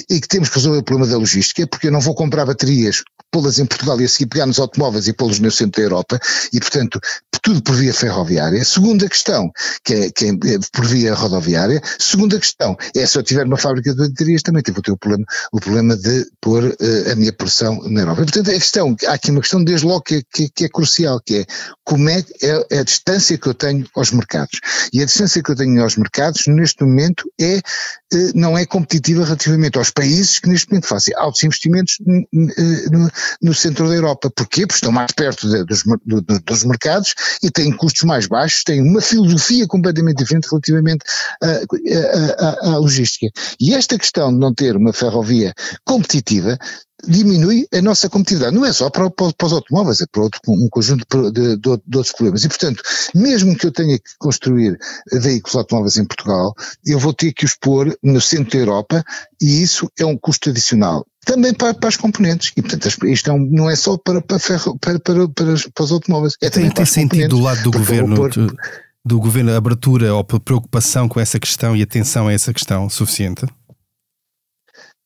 e, 0.10 0.19
que 0.19 0.27
temos 0.27 0.49
que 0.49 0.55
resolver 0.55 0.79
o 0.79 0.84
problema 0.84 1.10
da 1.10 1.17
logística, 1.17 1.65
porque 1.67 1.88
eu 1.88 1.91
não 1.91 2.01
vou 2.01 2.13
comprar 2.13 2.45
baterias 2.45 3.03
pô-las 3.32 3.60
em 3.60 3.65
Portugal 3.65 3.99
e 4.01 4.05
a 4.05 4.10
seguir 4.10 4.27
pegar 4.27 4.45
nos 4.45 4.60
automóveis 4.60 5.08
e 5.08 5.13
pô-los 5.13 5.39
no 5.39 5.51
centro 5.51 5.82
da 5.82 5.86
Europa, 5.86 6.19
e 6.51 6.60
portanto, 6.60 6.99
tudo 7.41 7.62
por 7.62 7.75
via 7.75 7.93
ferroviária. 7.93 8.63
Segunda 8.65 9.08
questão, 9.08 9.51
que 9.84 9.93
é, 9.93 10.12
que 10.12 10.25
é 10.25 10.32
por 10.73 10.86
via 10.86 11.13
rodoviária. 11.13 11.82
Segunda 11.97 12.39
questão, 12.39 12.75
é 12.95 13.05
se 13.05 13.17
eu 13.17 13.23
tiver 13.23 13.45
uma 13.45 13.58
fábrica 13.58 13.93
de 13.93 14.10
baterias, 14.10 14.41
também 14.41 14.63
vou 14.67 14.82
ter 14.82 14.91
o 14.91 14.97
problema, 14.97 15.25
o 15.51 15.60
problema 15.60 15.95
de 15.95 16.25
pôr 16.41 16.63
uh, 16.63 17.12
a 17.12 17.15
minha 17.15 17.32
produção 17.32 17.82
na 17.89 18.01
Europa. 18.01 18.21
E, 18.21 18.25
portanto, 18.25 18.49
a 18.49 18.53
questão, 18.53 18.95
há 19.08 19.13
aqui 19.13 19.32
uma 19.32 19.41
questão 19.41 19.63
desde 19.63 19.86
logo 19.86 20.01
que 20.01 20.15
é, 20.15 20.21
que, 20.32 20.49
que 20.49 20.65
é 20.65 20.69
crucial, 20.69 21.19
que 21.19 21.38
é 21.38 21.45
como 21.84 22.10
é, 22.10 22.23
é, 22.41 22.67
é, 22.71 22.79
a 22.79 22.84
distância 22.84 23.38
que 23.38 23.47
eu 23.47 23.53
tenho 23.53 23.86
aos 23.95 24.12
mercados. 24.12 24.60
E 24.93 25.01
a 25.01 25.05
distância 25.05 25.41
que 25.41 25.51
eu 25.51 25.55
tenho 25.55 25.82
aos 25.82 25.95
mercados, 25.95 26.43
neste 26.47 26.84
momento, 26.84 27.32
é, 27.39 27.58
uh, 27.58 28.32
não 28.36 28.58
é 28.58 28.65
competitiva 28.65 29.23
relativamente 29.23 29.59
aos 29.78 29.89
países 29.89 30.39
que 30.39 30.50
neste 30.50 30.69
momento 30.69 30.88
fazem 30.88 31.13
altos 31.17 31.43
investimentos 31.43 31.98
no, 32.02 33.12
no 33.41 33.54
centro 33.54 33.88
da 33.88 33.95
Europa. 33.95 34.32
Porquê? 34.36 34.62
Porque 34.62 34.76
estão 34.76 34.91
mais 34.91 35.12
perto 35.12 35.50
de, 35.50 35.63
dos, 35.65 35.84
do, 36.06 36.22
dos 36.22 36.63
mercados 36.63 37.13
e 37.41 37.50
têm 37.50 37.72
custos 37.72 38.04
mais 38.04 38.28
baixos, 38.28 38.63
têm 38.63 38.82
uma 38.82 39.02
filosofia 39.02 39.67
completamente 39.67 40.17
diferente 40.17 40.48
relativamente 40.50 41.06
à, 42.62 42.78
logística. 42.78 43.28
E 43.60 43.74
esta 43.74 43.98
questão 43.98 44.32
de 44.32 44.39
não 44.39 44.54
ter 44.54 44.76
uma 44.76 44.93
ferrovia 44.93 45.54
competitiva 45.86 46.58
diminui 47.07 47.67
a 47.73 47.81
nossa 47.81 48.09
competitividade. 48.09 48.55
Não 48.55 48.65
é 48.65 48.73
só 48.73 48.89
para, 48.89 49.09
para, 49.09 49.33
para 49.33 49.47
os 49.47 49.53
automóveis, 49.53 50.01
é 50.01 50.05
para 50.12 50.21
outro, 50.21 50.39
um 50.47 50.67
conjunto 50.69 51.31
de, 51.31 51.55
de, 51.55 51.57
de, 51.57 51.97
outros 51.97 52.13
problemas. 52.13 52.43
E, 52.43 52.49
portanto, 52.49 52.83
mesmo 53.15 53.55
que 53.55 53.67
eu 53.67 53.71
tenha 53.71 53.97
que 53.97 54.09
construir 54.17 54.77
veículos 55.12 55.55
automóveis 55.55 55.97
em 55.97 56.05
Portugal, 56.05 56.53
eu 56.85 56.99
vou 56.99 57.13
ter 57.13 57.33
que 57.33 57.45
os 57.45 57.55
pôr 57.55 57.97
no 58.03 58.19
centro 58.19 58.51
da 58.51 58.57
Europa 58.57 59.03
e 59.41 59.62
isso 59.62 59.89
é 59.97 60.05
um 60.05 60.17
custo 60.17 60.49
adicional 60.49 61.05
também 61.25 61.53
para, 61.53 61.73
para 61.73 61.89
as 61.89 61.97
componentes. 61.97 62.51
E, 62.55 62.62
portanto, 62.62 63.07
isto 63.07 63.29
é 63.29 63.33
um, 63.33 63.47
não 63.51 63.69
é 63.69 63.75
só 63.75 63.97
para, 63.97 64.21
para, 64.21 64.39
ferro, 64.39 64.77
para, 64.79 64.99
para, 64.99 65.27
para, 65.29 65.53
para 65.73 65.83
os 65.83 65.91
automóveis. 65.91 66.33
É 66.41 66.49
tem, 66.49 66.69
tem 66.71 66.85
sentido 66.85 67.29
do 67.29 67.39
lado 67.39 67.62
do 67.62 67.71
governo, 67.71 68.15
pôr... 68.15 68.31
do 69.05 69.19
governo, 69.19 69.55
abertura 69.55 70.13
ou 70.13 70.23
preocupação 70.23 71.07
com 71.07 71.19
essa 71.19 71.39
questão 71.39 71.75
e 71.75 71.83
atenção 71.83 72.27
a 72.27 72.33
essa 72.33 72.51
questão 72.51 72.89
suficiente? 72.89 73.45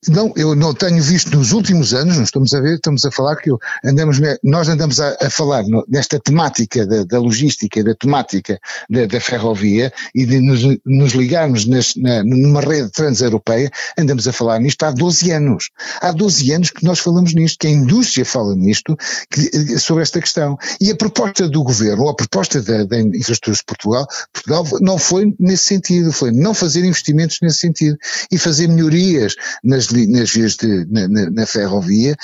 Não, 0.08 0.34
eu 0.36 0.56
não 0.56 0.74
tenho 0.74 1.02
visto 1.02 1.36
nos 1.38 1.52
últimos 1.52 1.94
anos, 1.94 2.18
não 2.18 2.24
estamos 2.24 2.54
a 2.54 2.60
ver, 2.60 2.76
estamos 2.76 3.06
a 3.06 3.12
falar 3.12 3.36
que 3.36 3.50
andamos, 3.84 4.20
nós 4.44 4.68
andamos 4.68 5.00
a, 5.00 5.16
a 5.22 5.30
falar 5.30 5.64
nesta 5.88 6.20
temática 6.20 6.86
da, 6.86 7.04
da 7.04 7.20
logística, 7.20 7.84
da 7.84 7.96
temática 7.96 8.60
da, 8.90 9.06
da, 9.06 9.20
ferrovia 9.20 9.94
e 10.14 10.26
de 10.26 10.40
nos, 10.40 10.62
nos 10.86 11.14
ligarmos 11.14 11.66
na, 11.66 12.24
numa 12.24 12.62
rede 12.62 12.90
transeuropeia, 12.92 13.72
andamos 13.98 14.28
a 14.28 14.34
falar 14.34 14.60
nisto 14.60 14.84
há 14.84 14.92
12 14.92 15.32
anos. 15.32 15.70
Há 16.02 16.12
12 16.12 16.52
anos 16.52 16.70
que 16.72 16.84
nós 16.84 17.00
falamos 17.00 17.34
nisto, 17.34 17.60
que 17.60 17.68
a 17.68 17.72
indústria 17.72 18.26
fala 18.26 18.56
nisto, 18.56 18.98
que, 19.30 19.80
sobre 19.80 20.04
esta 20.04 20.20
questão. 20.20 20.58
E 20.82 20.92
a 20.92 20.96
proposta 20.96 21.48
do 21.48 21.64
governo, 21.64 22.04
ou 22.04 22.10
a 22.10 22.16
proposta 22.16 22.62
da, 22.62 22.84
da 22.84 23.00
Infraestruturas 23.00 23.60
de 23.60 23.66
Portugal, 23.66 24.08
Portugal 24.34 24.66
não 24.82 24.98
foi 24.98 25.34
nesse 25.40 25.66
sentido, 25.66 26.12
foi 26.12 26.32
não 26.32 26.54
fazer 26.54 26.84
investimentos 26.84 27.38
nesse 27.42 27.60
sentido 27.60 27.98
e 28.32 28.38
fazer 28.38 28.68
melhorias 28.68 29.36
nas 29.64 29.88
nas 30.08 30.32
vias 30.32 30.56
de, 30.56 30.86
na, 30.90 31.08
na, 31.08 31.30
na, 31.30 31.46
ferrovia, 31.46 32.16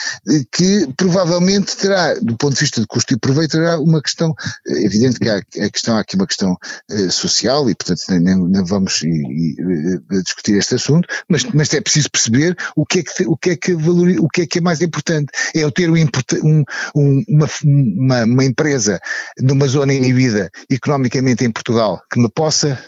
que 0.52 0.88
provavelmente 0.98 1.76
terá, 1.78 2.14
do 2.16 2.36
ponto 2.38 2.54
de 2.54 2.62
vista 2.62 2.82
de 2.82 2.88
custo 2.88 3.14
e 3.14 3.20
proveito, 3.20 3.52
terá 3.52 3.80
uma 3.80 4.02
questão, 4.02 4.34
é 4.68 4.84
evidente 4.84 5.20
que 5.20 5.30
há, 5.30 5.38
a 5.38 5.70
questão, 5.70 5.98
há 5.98 6.02
aqui 6.02 6.16
uma 6.16 6.28
questão 6.28 6.58
uh, 6.92 7.12
social 7.12 7.70
e 7.70 7.76
portanto 7.76 8.02
nem, 8.10 8.64
vamos 8.66 9.02
e, 9.04 9.08
e, 9.08 10.24
discutir 10.24 10.56
este 10.56 10.76
assunto, 10.76 11.08
mas, 11.28 11.44
mas 11.46 11.74
é 11.74 11.82
preciso 11.82 12.10
perceber 12.12 12.56
o 12.76 12.86
que 12.86 13.00
é 13.00 13.04
que, 13.04 13.26
o 13.26 13.38
que, 13.38 13.50
é 13.52 13.56
que, 13.56 13.74
valor, 13.76 14.10
o 14.20 14.28
que, 14.28 14.42
é, 14.42 14.48
que 14.48 14.60
é 14.60 14.62
mais 14.62 14.82
importante, 14.82 15.32
é 15.56 15.60
eu 15.60 15.72
ter 15.72 15.90
um, 15.90 15.96
um, 16.44 16.64
um, 16.96 17.24
uma, 17.28 17.50
uma, 17.64 18.24
uma 18.24 18.46
empresa 18.46 19.00
numa 19.40 19.68
zona 19.68 19.94
inibida 19.94 20.50
economicamente 20.70 21.46
em 21.46 21.52
Portugal 21.52 22.02
que 22.12 22.20
me 22.20 22.30
possa 22.30 22.80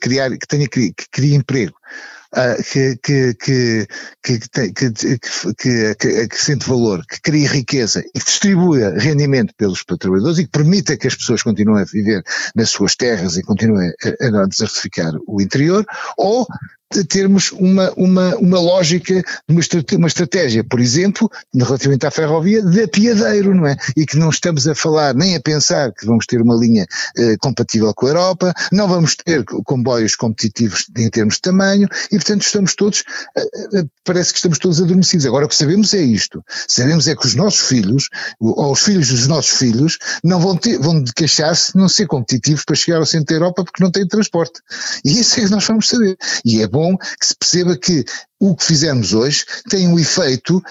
criar, 0.00 0.30
que 0.30 0.46
tenha 0.46 0.68
que, 0.68 0.92
que 0.92 1.08
crie 1.10 1.34
emprego, 1.34 1.74
que, 2.70 2.96
que, 3.02 3.34
que, 3.34 3.86
que, 4.22 4.38
que, 6.28 6.54
valor, 6.66 7.04
que 7.06 7.20
crie 7.20 7.46
riqueza 7.46 8.00
e 8.00 8.18
que 8.18 8.24
distribua 8.24 8.90
rendimento 8.98 9.54
pelos 9.56 9.84
trabalhadores 9.84 10.38
e 10.38 10.44
que 10.44 10.50
permita 10.50 10.96
que 10.96 11.06
as 11.06 11.14
pessoas 11.14 11.42
continuem 11.42 11.82
a 11.82 11.86
viver 11.86 12.22
nas 12.54 12.70
suas 12.70 12.96
terras 12.96 13.36
e 13.36 13.42
continuem 13.42 13.92
a, 14.22 14.42
a 14.42 14.46
desertificar 14.46 15.12
o 15.26 15.40
interior, 15.40 15.84
ou 16.16 16.46
termos 17.02 17.50
uma, 17.52 17.92
uma, 17.96 18.36
uma 18.36 18.60
lógica, 18.60 19.22
uma, 19.48 19.60
uma 19.96 20.08
estratégia, 20.08 20.62
por 20.62 20.80
exemplo, 20.80 21.30
relativamente 21.54 22.06
à 22.06 22.10
ferrovia, 22.10 22.62
de 22.62 22.82
apiadeiro, 22.82 23.54
não 23.54 23.66
é? 23.66 23.76
E 23.96 24.06
que 24.06 24.16
não 24.16 24.30
estamos 24.30 24.68
a 24.68 24.74
falar 24.74 25.14
nem 25.14 25.34
a 25.34 25.40
pensar 25.40 25.92
que 25.92 26.06
vamos 26.06 26.26
ter 26.26 26.40
uma 26.40 26.54
linha 26.54 26.86
eh, 27.16 27.36
compatível 27.38 27.92
com 27.94 28.06
a 28.06 28.10
Europa, 28.10 28.54
não 28.72 28.86
vamos 28.86 29.16
ter 29.16 29.44
comboios 29.64 30.14
competitivos 30.14 30.86
em 30.96 31.08
termos 31.08 31.34
de 31.34 31.40
tamanho, 31.42 31.88
e 32.12 32.16
portanto 32.16 32.42
estamos 32.42 32.74
todos, 32.74 33.02
eh, 33.36 33.48
eh, 33.74 33.84
parece 34.04 34.32
que 34.32 34.38
estamos 34.38 34.58
todos 34.58 34.80
adormecidos. 34.80 35.26
Agora 35.26 35.46
o 35.46 35.48
que 35.48 35.56
sabemos 35.56 35.92
é 35.94 36.02
isto, 36.02 36.44
sabemos 36.68 37.08
é 37.08 37.16
que 37.16 37.26
os 37.26 37.34
nossos 37.34 37.60
filhos, 37.60 38.08
ou 38.40 38.72
os 38.72 38.80
filhos 38.80 39.08
dos 39.08 39.26
nossos 39.26 39.56
filhos, 39.56 39.98
não 40.22 40.40
vão 40.40 40.58
vão 40.80 41.04
queixar-se 41.16 41.72
de 41.72 41.78
não 41.78 41.88
ser 41.88 42.06
competitivos 42.06 42.64
para 42.64 42.76
chegar 42.76 42.98
ao 42.98 43.06
centro 43.06 43.26
da 43.26 43.34
Europa 43.34 43.64
porque 43.64 43.82
não 43.82 43.90
têm 43.90 44.06
transporte. 44.06 44.60
E 45.04 45.20
isso 45.20 45.40
é 45.40 45.44
que 45.44 45.50
nós 45.50 45.64
vamos 45.66 45.88
saber. 45.88 46.16
E 46.44 46.62
é 46.62 46.68
bom 46.68 46.83
que 46.96 47.26
se 47.26 47.34
perceba 47.36 47.76
que 47.76 48.04
o 48.40 48.54
que 48.54 48.64
fizemos 48.64 49.12
hoje 49.12 49.44
tem 49.68 49.88
um 49.88 49.98
efeito 49.98 50.62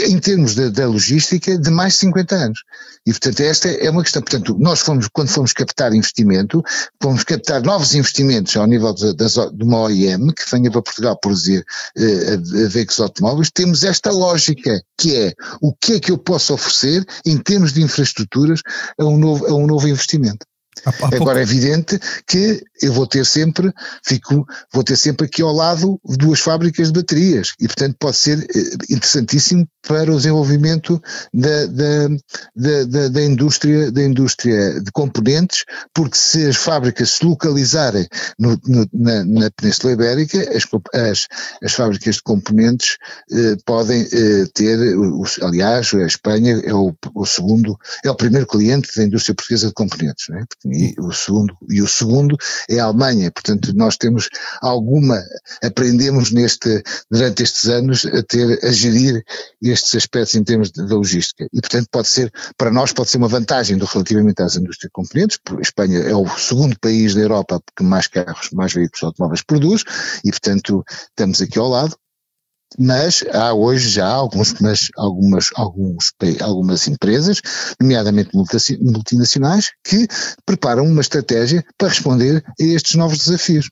em 0.00 0.18
termos 0.18 0.54
da 0.54 0.86
logística 0.86 1.58
de 1.58 1.70
mais 1.70 1.94
de 1.94 1.98
50 2.00 2.34
anos. 2.34 2.60
E 3.06 3.10
portanto 3.10 3.40
esta 3.40 3.68
é 3.68 3.90
uma 3.90 4.02
questão, 4.02 4.22
portanto 4.22 4.56
nós 4.58 4.80
fomos, 4.80 5.08
quando 5.12 5.28
fomos 5.28 5.52
captar 5.52 5.92
investimento, 5.92 6.62
fomos 7.02 7.24
captar 7.24 7.62
novos 7.62 7.94
investimentos 7.94 8.56
ao 8.56 8.66
nível 8.66 8.94
de, 8.94 9.12
de, 9.14 9.64
uma 9.64 9.80
OIM 9.80 10.28
que 10.28 10.50
venha 10.50 10.70
para 10.70 10.82
Portugal 10.82 11.18
produzir 11.18 11.64
eh, 11.96 12.36
veículos 12.68 13.00
automóveis, 13.00 13.50
temos 13.52 13.82
esta 13.82 14.10
lógica 14.10 14.80
que 14.96 15.16
é 15.16 15.34
o 15.60 15.74
que 15.74 15.94
é 15.94 16.00
que 16.00 16.12
eu 16.12 16.18
posso 16.18 16.54
oferecer 16.54 17.04
em 17.26 17.36
termos 17.36 17.72
de 17.72 17.82
infraestruturas 17.82 18.60
a 18.98 19.04
um 19.04 19.18
novo, 19.18 19.46
a 19.46 19.54
um 19.54 19.66
novo 19.66 19.88
investimento. 19.88 20.46
Agora 21.14 21.40
é 21.40 21.42
evidente 21.42 21.98
que 22.26 22.62
eu 22.80 22.92
vou 22.92 23.06
ter 23.06 23.24
sempre, 23.24 23.72
fico, 24.04 24.44
vou 24.72 24.82
ter 24.82 24.96
sempre 24.96 25.26
aqui 25.26 25.42
ao 25.42 25.52
lado 25.52 26.00
duas 26.04 26.40
fábricas 26.40 26.88
de 26.88 27.00
baterias 27.00 27.54
e 27.60 27.66
portanto 27.66 27.96
pode 27.98 28.16
ser 28.16 28.38
eh, 28.38 28.94
interessantíssimo 28.94 29.66
para 29.86 30.12
o 30.12 30.16
desenvolvimento 30.16 31.02
da, 31.32 31.66
da, 31.66 32.08
da, 32.54 32.84
da, 32.84 33.08
da 33.08 33.22
indústria, 33.22 33.90
da 33.90 34.02
indústria 34.02 34.80
de 34.80 34.90
componentes, 34.92 35.64
porque 35.92 36.16
se 36.16 36.46
as 36.46 36.56
fábricas 36.56 37.10
se 37.10 37.24
localizarem 37.24 38.06
no, 38.38 38.58
no, 38.64 38.88
na, 38.92 39.24
na, 39.24 39.50
Península 39.50 39.92
Ibérica, 39.92 40.38
as, 40.56 40.64
as, 40.94 41.28
as 41.62 41.72
fábricas 41.72 42.16
de 42.16 42.22
componentes 42.22 42.96
eh, 43.30 43.56
podem 43.64 44.02
eh, 44.02 44.46
ter, 44.54 44.78
os, 44.96 45.40
aliás, 45.42 45.92
a 45.94 46.06
Espanha 46.06 46.60
é 46.64 46.72
o, 46.72 46.94
o 47.14 47.26
segundo, 47.26 47.76
é 48.04 48.10
o 48.10 48.14
primeiro 48.14 48.46
cliente 48.46 48.90
da 48.96 49.04
indústria 49.04 49.34
portuguesa 49.34 49.68
de 49.68 49.74
componentes, 49.74 50.26
não 50.28 50.38
é? 50.38 50.44
E 50.72 50.94
o 50.98 51.12
segundo, 51.12 51.56
e 51.68 51.82
o 51.82 51.88
segundo 51.88 52.36
é 52.68 52.78
a 52.78 52.84
Alemanha, 52.84 53.30
portanto 53.30 53.72
nós 53.74 53.96
temos 53.96 54.28
alguma, 54.60 55.22
aprendemos 55.62 56.30
neste, 56.30 56.82
durante 57.10 57.42
estes 57.42 57.68
anos 57.68 58.04
a 58.06 58.22
ter, 58.22 58.58
a 58.64 58.72
gerir 58.72 59.22
estes 59.62 59.94
aspectos 59.94 60.34
em 60.34 60.44
termos 60.44 60.70
de 60.70 60.82
logística. 60.82 61.46
E 61.52 61.60
portanto 61.60 61.88
pode 61.90 62.08
ser, 62.08 62.32
para 62.56 62.70
nós 62.70 62.92
pode 62.92 63.10
ser 63.10 63.18
uma 63.18 63.28
vantagem 63.28 63.76
do, 63.76 63.84
relativamente 63.84 64.42
às 64.42 64.56
indústrias 64.56 64.88
de 64.88 64.92
componentes, 64.92 65.38
porque 65.44 65.60
a 65.60 65.62
Espanha 65.62 65.98
é 66.00 66.14
o 66.14 66.28
segundo 66.38 66.78
país 66.78 67.14
da 67.14 67.20
Europa 67.20 67.60
que 67.76 67.84
mais 67.84 68.06
carros, 68.06 68.50
mais 68.52 68.72
veículos 68.72 69.02
automóveis 69.02 69.42
produz 69.42 69.84
e 70.24 70.30
portanto 70.30 70.84
estamos 71.10 71.40
aqui 71.40 71.58
ao 71.58 71.68
lado, 71.68 71.96
mas 72.78 73.24
há 73.32 73.52
hoje 73.52 73.88
já 73.88 74.06
alguns, 74.06 74.54
mas 74.60 74.88
algumas, 74.96 75.50
alguns, 75.54 76.12
algumas 76.40 76.88
empresas, 76.88 77.40
nomeadamente 77.80 78.30
multinacionais, 78.80 79.70
que 79.84 80.06
preparam 80.44 80.84
uma 80.84 81.00
estratégia 81.00 81.64
para 81.78 81.88
responder 81.88 82.42
a 82.46 82.64
estes 82.64 82.94
novos 82.94 83.18
desafios. 83.18 83.68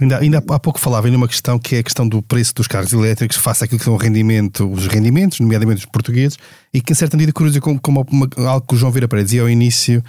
Ainda, 0.00 0.18
ainda 0.18 0.42
há 0.48 0.58
pouco 0.58 0.78
falava 0.78 1.08
em 1.08 1.16
uma 1.16 1.28
questão 1.28 1.58
que 1.58 1.76
é 1.76 1.78
a 1.80 1.82
questão 1.82 2.08
do 2.08 2.22
preço 2.22 2.54
dos 2.54 2.66
carros 2.66 2.92
elétricos 2.92 3.36
face 3.36 3.64
àquilo 3.64 3.78
que 3.78 3.84
são 3.84 3.96
rendimento, 3.96 4.70
os 4.70 4.86
rendimentos, 4.86 5.40
nomeadamente 5.40 5.80
os 5.80 5.86
portugueses, 5.86 6.38
e 6.72 6.80
que 6.80 6.92
em 6.92 6.96
certa 6.96 7.16
medida 7.16 7.32
cruza 7.32 7.60
como, 7.60 7.80
como 7.80 8.06
uma, 8.10 8.28
algo 8.48 8.66
que 8.66 8.74
o 8.74 8.78
João 8.78 8.92
Vieira 8.92 9.08
Pereira 9.08 9.24
dizia 9.24 9.42
ao 9.42 9.48
início, 9.48 10.02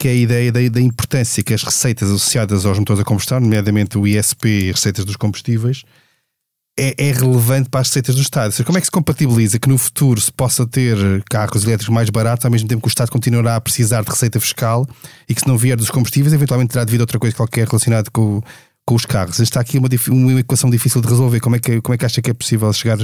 que 0.00 0.08
é 0.08 0.10
a 0.10 0.14
ideia 0.14 0.52
da, 0.52 0.60
da 0.68 0.80
importância 0.80 1.42
que 1.42 1.54
as 1.54 1.62
receitas 1.62 2.08
associadas 2.08 2.64
aos 2.64 2.78
motores 2.78 3.00
a 3.00 3.04
combustão, 3.04 3.40
nomeadamente 3.40 3.98
o 3.98 4.06
ISP 4.06 4.48
e 4.48 4.72
receitas 4.72 5.04
dos 5.04 5.16
combustíveis, 5.16 5.84
é, 6.78 6.94
é, 6.96 7.12
relevante 7.12 7.68
para 7.68 7.80
as 7.80 7.88
receitas 7.88 8.14
do 8.14 8.22
Estado. 8.22 8.52
Seja, 8.52 8.64
como 8.64 8.78
é 8.78 8.80
que 8.80 8.86
se 8.86 8.90
compatibiliza 8.90 9.58
que 9.58 9.68
no 9.68 9.76
futuro 9.76 10.20
se 10.20 10.32
possa 10.32 10.66
ter 10.66 10.96
carros 11.28 11.64
elétricos 11.64 11.92
mais 11.92 12.08
baratos, 12.10 12.44
ao 12.44 12.50
mesmo 12.50 12.68
tempo 12.68 12.80
que 12.82 12.88
o 12.88 12.90
Estado 12.90 13.10
continuará 13.10 13.56
a 13.56 13.60
precisar 13.60 14.02
de 14.02 14.10
receita 14.10 14.40
fiscal 14.40 14.86
e 15.28 15.34
que 15.34 15.40
se 15.40 15.48
não 15.48 15.58
vier 15.58 15.76
dos 15.76 15.90
combustíveis, 15.90 16.32
eventualmente 16.32 16.72
terá 16.72 16.84
devido 16.84 17.02
a 17.02 17.04
outra 17.04 17.18
coisa 17.18 17.36
qualquer 17.36 17.66
relacionada 17.66 18.10
com, 18.10 18.40
com 18.86 18.94
os 18.94 19.04
carros. 19.04 19.38
Está 19.38 19.60
aqui 19.60 19.78
uma, 19.78 19.88
uma 20.08 20.40
equação 20.40 20.70
difícil 20.70 21.00
de 21.00 21.08
resolver. 21.08 21.40
Como 21.40 21.56
é, 21.56 21.58
que, 21.58 21.80
como 21.80 21.94
é 21.94 21.98
que 21.98 22.06
acha 22.06 22.22
que 22.22 22.30
é 22.30 22.34
possível 22.34 22.72
chegar 22.72 22.98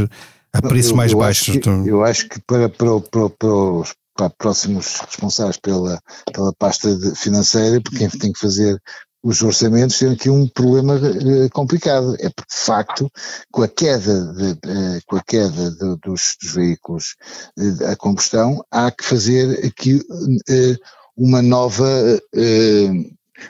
a 0.53 0.63
preços 0.63 0.93
mais 0.93 1.13
eu 1.13 1.19
baixos? 1.19 1.51
Acho 1.51 1.61
que, 1.61 1.69
eu 1.69 2.05
acho 2.05 2.29
que 2.29 2.41
para, 2.47 2.69
para, 2.69 3.01
para, 3.01 3.31
para 3.31 3.49
os 3.49 3.95
para 4.19 4.31
próximos 4.31 4.99
responsáveis 4.99 5.59
pela, 5.59 6.03
pela 6.33 6.53
pasta 6.59 6.89
financeira, 7.15 7.81
porque 7.81 7.99
quem 7.99 8.11
tem 8.11 8.33
que 8.33 8.41
fazer 8.41 8.77
os 9.23 9.43
orçamentos 9.43 9.99
têm 9.99 10.13
aqui 10.13 10.31
um 10.31 10.47
problema 10.47 10.95
uh, 10.97 11.51
complicado. 11.53 12.15
É 12.21 12.29
porque, 12.29 12.55
de 12.55 12.65
facto, 12.65 13.13
com 13.51 13.63
a 13.63 13.69
queda, 13.69 14.33
de, 14.33 14.53
uh, 14.53 15.01
com 15.07 15.17
a 15.17 15.23
queda 15.23 15.71
de, 15.71 15.97
dos, 16.03 16.37
dos, 16.41 16.53
veículos 16.55 17.17
uh, 17.59 17.87
a 17.93 17.97
combustão, 17.97 18.65
há 18.71 18.91
que 18.91 19.05
fazer 19.05 19.67
aqui 19.67 20.01
uma 21.17 21.43
nova 21.43 22.21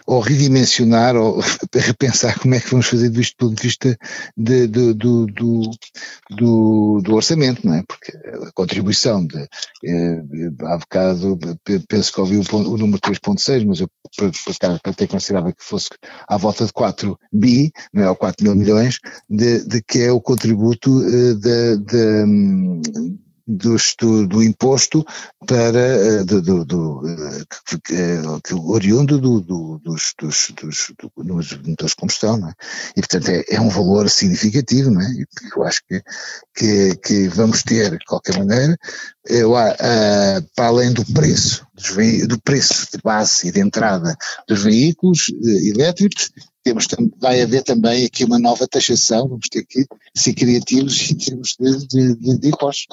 ou 0.06 0.20
redimensionar 0.20 1.16
ou 1.16 1.40
repensar 1.74 2.38
como 2.38 2.54
é 2.54 2.60
que 2.60 2.70
vamos 2.70 2.86
fazer 2.86 3.08
do 3.10 3.20
ponto 3.36 3.54
de 3.54 3.62
vista 3.62 3.98
de, 4.36 4.66
de, 4.66 4.94
do, 4.94 5.26
do, 5.26 5.70
do, 6.30 7.00
do, 7.02 7.14
orçamento, 7.14 7.66
não 7.66 7.74
é? 7.74 7.82
Porque 7.86 8.12
a 8.46 8.52
contribuição 8.52 9.26
de, 9.26 9.38
eh, 9.84 10.22
há 10.62 10.78
bocado, 10.78 11.38
penso 11.88 12.12
que 12.12 12.20
ouvi 12.20 12.36
o, 12.36 12.56
o 12.56 12.76
número 12.76 13.00
3.6, 13.00 13.66
mas 13.66 13.80
eu 13.80 13.88
por, 14.16 14.30
por 14.30 14.54
até 14.84 15.06
considerava 15.06 15.52
que 15.52 15.64
fosse 15.64 15.88
à 16.28 16.36
volta 16.36 16.64
de 16.64 16.72
4 16.72 17.18
bi, 17.32 17.72
não 17.92 18.04
é? 18.04 18.10
Ou 18.10 18.16
4 18.16 18.44
mil 18.44 18.54
milhões, 18.54 18.98
de, 19.28 19.64
de 19.66 19.82
que 19.82 20.00
é 20.00 20.12
o 20.12 20.20
contributo 20.20 21.02
eh, 21.02 21.34
de 21.34 21.76
do, 23.48 24.26
do, 24.26 24.42
imposto 24.42 25.04
para 25.46 25.78
eh, 25.78 26.24
do, 26.24 26.42
do, 26.42 26.64
do 26.66 27.02
que, 27.64 27.78
que, 28.44 28.54
oriundo 28.54 29.18
do, 29.18 29.40
do, 29.40 29.78
dos, 29.78 30.12
dos, 30.20 30.52
dos, 30.60 30.92
dos 30.98 31.58
motores 31.64 31.92
de 31.92 31.96
combustão, 31.96 32.36
não 32.36 32.50
é? 32.50 32.52
E 32.94 33.00
portanto 33.00 33.28
é, 33.30 33.44
é 33.48 33.60
um 33.60 33.70
valor 33.70 34.10
significativo, 34.10 34.90
não 34.90 35.00
é? 35.00 35.08
Eu 35.56 35.64
acho 35.64 35.80
que, 35.88 36.02
que, 36.54 36.96
que 36.96 37.28
vamos 37.28 37.62
ter, 37.62 37.92
de 37.92 38.04
qualquer 38.04 38.38
maneira, 38.38 38.76
eu, 39.26 39.52
para 40.54 40.66
além 40.66 40.92
do 40.92 41.04
preço, 41.06 41.66
do 42.26 42.40
preço 42.40 42.86
de 42.92 42.98
base 43.02 43.48
e 43.48 43.52
de 43.52 43.60
entrada 43.60 44.16
dos 44.46 44.62
veículos 44.62 45.26
elétricos, 45.42 46.30
temos, 46.62 46.86
vai 47.18 47.40
haver 47.40 47.62
também 47.62 48.04
aqui 48.04 48.24
uma 48.24 48.38
nova 48.38 48.66
taxação, 48.66 49.28
vamos 49.28 49.48
ter 49.48 49.64
que 49.64 49.86
ser 50.14 50.34
criativos 50.34 51.10
em 51.10 51.16
termos 51.16 51.56
de, 51.58 51.86
de, 51.86 52.14
de, 52.16 52.38
de 52.38 52.48
impostos 52.48 52.86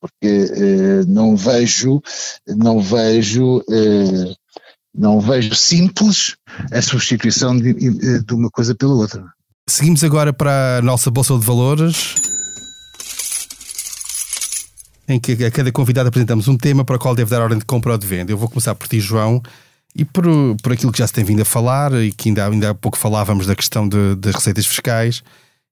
porque 0.00 0.26
eh, 0.26 1.04
não 1.06 1.36
vejo, 1.36 2.00
não 2.46 2.80
vejo, 2.80 3.62
eh, 3.70 4.34
não 4.94 5.20
vejo 5.20 5.54
simples 5.54 6.36
a 6.72 6.80
substituição 6.80 7.56
de, 7.56 7.70
eh, 7.70 8.20
de 8.24 8.34
uma 8.34 8.50
coisa 8.50 8.74
pela 8.74 8.94
outra. 8.94 9.24
Seguimos 9.68 10.02
agora 10.02 10.32
para 10.32 10.78
a 10.78 10.82
nossa 10.82 11.10
Bolsa 11.10 11.38
de 11.38 11.44
Valores, 11.44 12.14
em 15.08 15.18
que 15.18 15.44
a 15.44 15.50
cada 15.50 15.72
convidado 15.72 16.08
apresentamos 16.08 16.48
um 16.48 16.56
tema 16.56 16.84
para 16.84 16.96
o 16.96 16.98
qual 16.98 17.14
deve 17.14 17.30
dar 17.30 17.42
ordem 17.42 17.58
de 17.58 17.64
compra 17.64 17.92
ou 17.92 17.98
de 17.98 18.06
venda. 18.06 18.32
Eu 18.32 18.38
vou 18.38 18.48
começar 18.48 18.74
por 18.74 18.88
ti, 18.88 19.00
João, 19.00 19.42
e 19.94 20.04
por, 20.04 20.24
por 20.62 20.72
aquilo 20.72 20.92
que 20.92 20.98
já 20.98 21.06
se 21.06 21.12
tem 21.12 21.24
vindo 21.24 21.42
a 21.42 21.44
falar 21.44 21.92
e 21.94 22.12
que 22.12 22.28
ainda, 22.28 22.46
ainda 22.46 22.70
há 22.70 22.74
pouco 22.74 22.96
falávamos 22.96 23.46
da 23.46 23.56
questão 23.56 23.88
de, 23.88 24.14
das 24.16 24.34
receitas 24.34 24.66
fiscais 24.66 25.22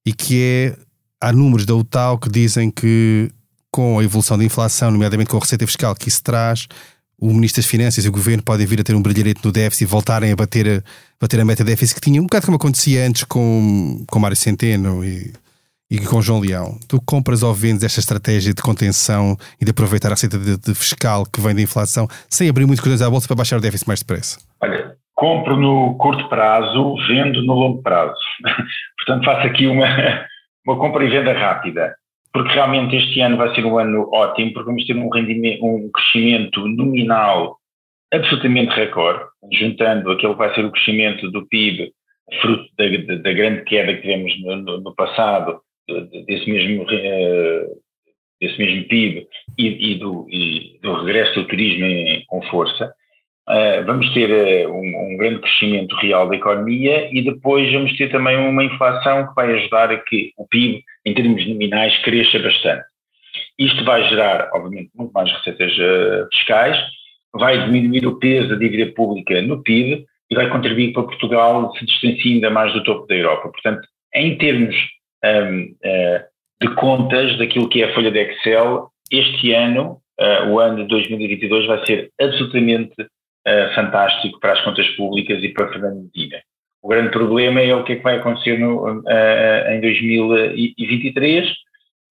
e 0.05 0.13
que 0.13 0.43
é, 0.43 0.77
há 1.21 1.33
números 1.33 1.67
da 1.67 1.75
UTAU 1.75 2.19
que 2.19 2.31
dizem 2.31 2.71
que 2.71 3.31
com 3.77 3.99
a 3.99 4.03
evolução 4.03 4.39
da 4.39 4.45
inflação, 4.45 4.91
nomeadamente 4.91 5.29
com 5.29 5.37
a 5.37 5.41
receita 5.41 5.67
fiscal 5.67 5.95
que 5.95 6.09
isso 6.09 6.25
traz, 6.25 6.67
o 7.21 7.27
Ministro 7.27 7.61
das 7.61 7.71
Finanças 7.71 8.07
e 8.07 8.09
o 8.09 8.13
Governo 8.13 8.43
podem 8.43 8.67
vir 8.67 8.81
a 8.81 8.83
ter 8.83 8.95
um 8.95 9.03
brilharete 9.03 9.45
no 9.45 9.53
déficit 9.53 9.85
e 9.85 9.87
voltarem 9.87 10.33
a 10.33 10.37
bater 10.37 10.67
a, 10.67 10.83
bater 11.21 11.39
a 11.39 11.45
meta 11.45 11.63
de 11.63 11.71
déficit 11.71 11.95
que 11.97 12.01
tinha, 12.01 12.19
um 12.19 12.25
bocado 12.25 12.47
como 12.47 12.57
acontecia 12.57 13.07
antes 13.07 13.25
com, 13.25 14.03
com 14.11 14.19
Mário 14.19 14.35
Centeno 14.35 15.05
e, 15.05 15.31
e 15.91 15.99
com 15.99 16.23
João 16.23 16.41
Leão. 16.41 16.79
Tu 16.89 16.99
compras 17.05 17.43
ou 17.43 17.53
vendes 17.53 17.85
esta 17.85 18.01
estratégia 18.01 18.55
de 18.55 18.63
contenção 18.63 19.37
e 19.61 19.65
de 19.67 19.73
aproveitar 19.73 20.09
a 20.09 20.13
receita 20.13 20.39
de, 20.39 20.57
de 20.57 20.75
fiscal 20.75 21.27
que 21.27 21.39
vem 21.39 21.55
da 21.55 21.61
inflação 21.61 22.09
sem 22.31 22.49
abrir 22.49 22.65
muito 22.65 22.83
coisas 22.83 23.03
à 23.03 23.11
bolsa 23.11 23.27
para 23.27 23.37
baixar 23.37 23.59
o 23.59 23.61
déficit 23.61 23.87
mais 23.87 24.01
depressa? 24.01 24.39
Olha, 24.63 24.97
compro 25.15 25.55
no 25.55 25.99
curto 25.99 26.27
prazo, 26.31 26.97
vendo 27.09 27.45
no 27.45 27.53
longo 27.53 27.83
prazo. 27.83 28.17
Portanto, 29.05 29.25
faço 29.27 29.47
aqui 29.47 29.67
uma, 29.67 29.87
uma 30.67 30.79
compra 30.79 31.05
e 31.05 31.11
venda 31.11 31.35
rápida 31.35 31.95
porque 32.37 32.53
realmente 32.53 32.95
este 32.95 33.19
ano 33.23 33.39
vai 33.39 33.55
ser 33.55 33.65
um 33.65 33.79
ano 33.79 34.11
ótimo, 34.13 34.53
porque 34.53 34.67
vamos 34.67 34.85
ter 34.85 34.95
um, 34.95 35.09
rendimento, 35.09 35.65
um 35.65 35.91
crescimento 35.91 36.69
nominal 36.69 37.57
absolutamente 38.13 38.75
recorde, 38.75 39.25
juntando 39.55 40.11
aquele 40.11 40.35
que 40.35 40.39
vai 40.39 40.55
ser 40.55 40.67
o 40.67 40.71
crescimento 40.71 41.31
do 41.31 41.47
PIB, 41.47 41.91
fruto 42.43 42.69
da, 42.77 42.89
da, 42.89 43.23
da 43.23 43.33
grande 43.33 43.65
queda 43.65 43.95
que 43.95 44.03
tivemos 44.03 44.39
no, 44.43 44.57
no, 44.57 44.81
no 44.83 44.95
passado, 44.95 45.63
desse 46.27 46.51
mesmo, 46.51 46.83
uh, 46.83 47.81
desse 48.39 48.59
mesmo 48.59 48.87
PIB 48.87 49.27
e, 49.57 49.93
e, 49.93 49.95
do, 49.95 50.27
e, 50.29 50.79
do, 50.83 50.93
regresso 50.93 51.41
do 51.41 51.49
turismo 51.49 51.87
em, 51.87 52.23
com 52.27 52.43
força. 52.51 52.93
Uh, 53.49 53.87
vamos 53.87 54.13
ter 54.13 54.29
uh, 54.29 54.73
um, 54.73 55.13
um, 55.13 55.17
grande 55.17 55.41
crescimento 55.41 55.95
real 55.97 56.29
da 56.29 56.35
economia 56.35 57.09
e 57.13 57.23
depois 57.23 57.73
vamos 57.73 57.97
ter 57.97 58.11
também 58.11 58.37
uma 58.37 58.65
inflação 58.65 59.29
que 59.29 59.35
vai 59.37 59.53
ajudar 59.53 59.93
a 59.93 59.99
que 59.99 60.33
o 60.37 60.45
PIB, 60.49 60.83
em 61.05 61.15
termos 61.15 61.47
nominais, 61.47 61.97
cresça 62.03 62.41
bastante. 62.41 62.85
Isto 63.57 63.85
vai 63.85 64.03
gerar, 64.09 64.51
obviamente, 64.53 64.91
muito 64.97 65.13
mais 65.13 65.31
receitas 65.31 65.73
uh, 65.79 66.27
fiscais, 66.33 66.77
vai 67.33 67.65
diminuir 67.65 68.05
o 68.09 68.19
peso 68.19 68.49
da 68.49 68.57
dívida 68.57 68.93
pública 68.93 69.41
no 69.43 69.63
PIB 69.63 70.05
e 70.29 70.35
vai 70.35 70.51
contribuir 70.51 70.93
para 70.93 71.05
Portugal 71.05 71.73
se 71.77 71.87
distanciar 71.87 72.35
ainda 72.35 72.51
mais 72.51 72.73
do 72.73 72.83
topo 72.83 73.07
da 73.07 73.15
Europa. 73.15 73.49
Portanto, 73.49 73.87
em 74.13 74.37
termos 74.39 74.75
um, 75.25 75.75
de 76.61 76.75
contas 76.75 77.39
daquilo 77.39 77.69
que 77.69 77.83
é 77.83 77.91
a 77.91 77.95
folha 77.95 78.11
de 78.11 78.19
Excel, 78.19 78.89
este 79.13 79.53
ano, 79.53 80.01
o 80.51 80.59
ano 80.59 80.79
de 80.79 80.89
2022, 80.89 81.67
vai 81.67 81.87
ser 81.87 82.11
absolutamente 82.21 82.97
uh, 83.47 83.75
fantástico 83.75 84.39
para 84.41 84.53
as 84.53 84.61
contas 84.63 84.87
públicas 84.97 85.43
e 85.43 85.49
para 85.51 85.69
Fernando 85.69 86.03
Medina. 86.03 86.39
O 86.83 86.89
grande 86.89 87.11
problema 87.11 87.61
é 87.61 87.75
o 87.75 87.85
que 87.85 87.93
é 87.93 87.97
que 87.97 88.03
vai 88.03 88.17
acontecer 88.17 88.59
no, 88.59 89.01
uh, 89.01 89.71
em 89.71 89.81
2023, 89.81 91.49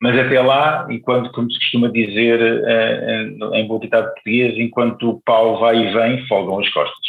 mas 0.01 0.17
até 0.19 0.41
lá, 0.41 0.87
enquanto, 0.89 1.31
como 1.31 1.49
se 1.51 1.59
costuma 1.59 1.87
dizer 1.89 2.41
uh, 2.41 3.55
em 3.55 3.67
bom 3.67 3.79
ditado 3.79 4.13
português, 4.13 4.57
enquanto 4.57 5.09
o 5.09 5.21
pau 5.21 5.59
vai 5.59 5.77
e 5.77 5.93
vem, 5.93 6.27
folgam 6.27 6.59
as 6.59 6.69
costas. 6.69 7.04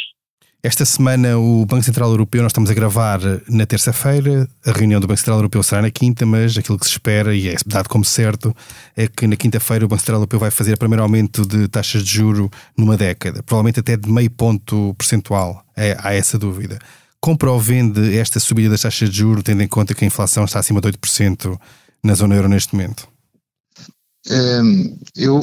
Esta 0.63 0.85
semana 0.85 1.37
o 1.37 1.65
Banco 1.67 1.83
Central 1.83 2.09
Europeu, 2.09 2.41
nós 2.41 2.49
estamos 2.49 2.69
a 2.71 2.73
gravar 2.73 3.19
na 3.47 3.65
terça-feira, 3.65 4.49
a 4.65 4.71
reunião 4.71 4.99
do 4.99 5.05
Banco 5.05 5.19
Central 5.19 5.37
Europeu 5.37 5.61
será 5.61 5.83
na 5.83 5.91
quinta, 5.91 6.25
mas 6.25 6.57
aquilo 6.57 6.79
que 6.79 6.85
se 6.85 6.93
espera, 6.93 7.35
e 7.35 7.47
é 7.47 7.55
dado 7.65 7.87
como 7.87 8.03
certo, 8.03 8.55
é 8.95 9.07
que 9.07 9.27
na 9.27 9.35
quinta-feira 9.35 9.85
o 9.85 9.87
Banco 9.87 10.01
Central 10.01 10.17
Europeu 10.17 10.39
vai 10.39 10.49
fazer 10.49 10.73
o 10.73 10.77
primeiro 10.77 11.03
aumento 11.03 11.45
de 11.45 11.67
taxas 11.67 12.03
de 12.03 12.11
juro 12.11 12.49
numa 12.75 12.97
década, 12.97 13.43
provavelmente 13.43 13.79
até 13.79 13.95
de 13.95 14.09
meio 14.09 14.31
ponto 14.31 14.95
percentual, 14.97 15.63
é, 15.75 15.95
há 15.99 16.13
essa 16.15 16.39
dúvida. 16.39 16.79
Compra 17.21 17.51
ou 17.51 17.59
vende 17.59 18.17
esta 18.17 18.39
subida 18.39 18.69
das 18.69 18.81
taxas 18.81 19.11
de 19.11 19.17
juro, 19.17 19.43
tendo 19.43 19.61
em 19.61 19.67
conta 19.67 19.93
que 19.93 20.03
a 20.03 20.07
inflação 20.07 20.43
está 20.43 20.59
acima 20.59 20.81
de 20.81 20.89
8% 20.89 21.57
na 22.03 22.15
zona 22.15 22.35
euro 22.35 22.49
neste 22.49 22.75
momento? 22.75 23.07
Eu 25.15 25.41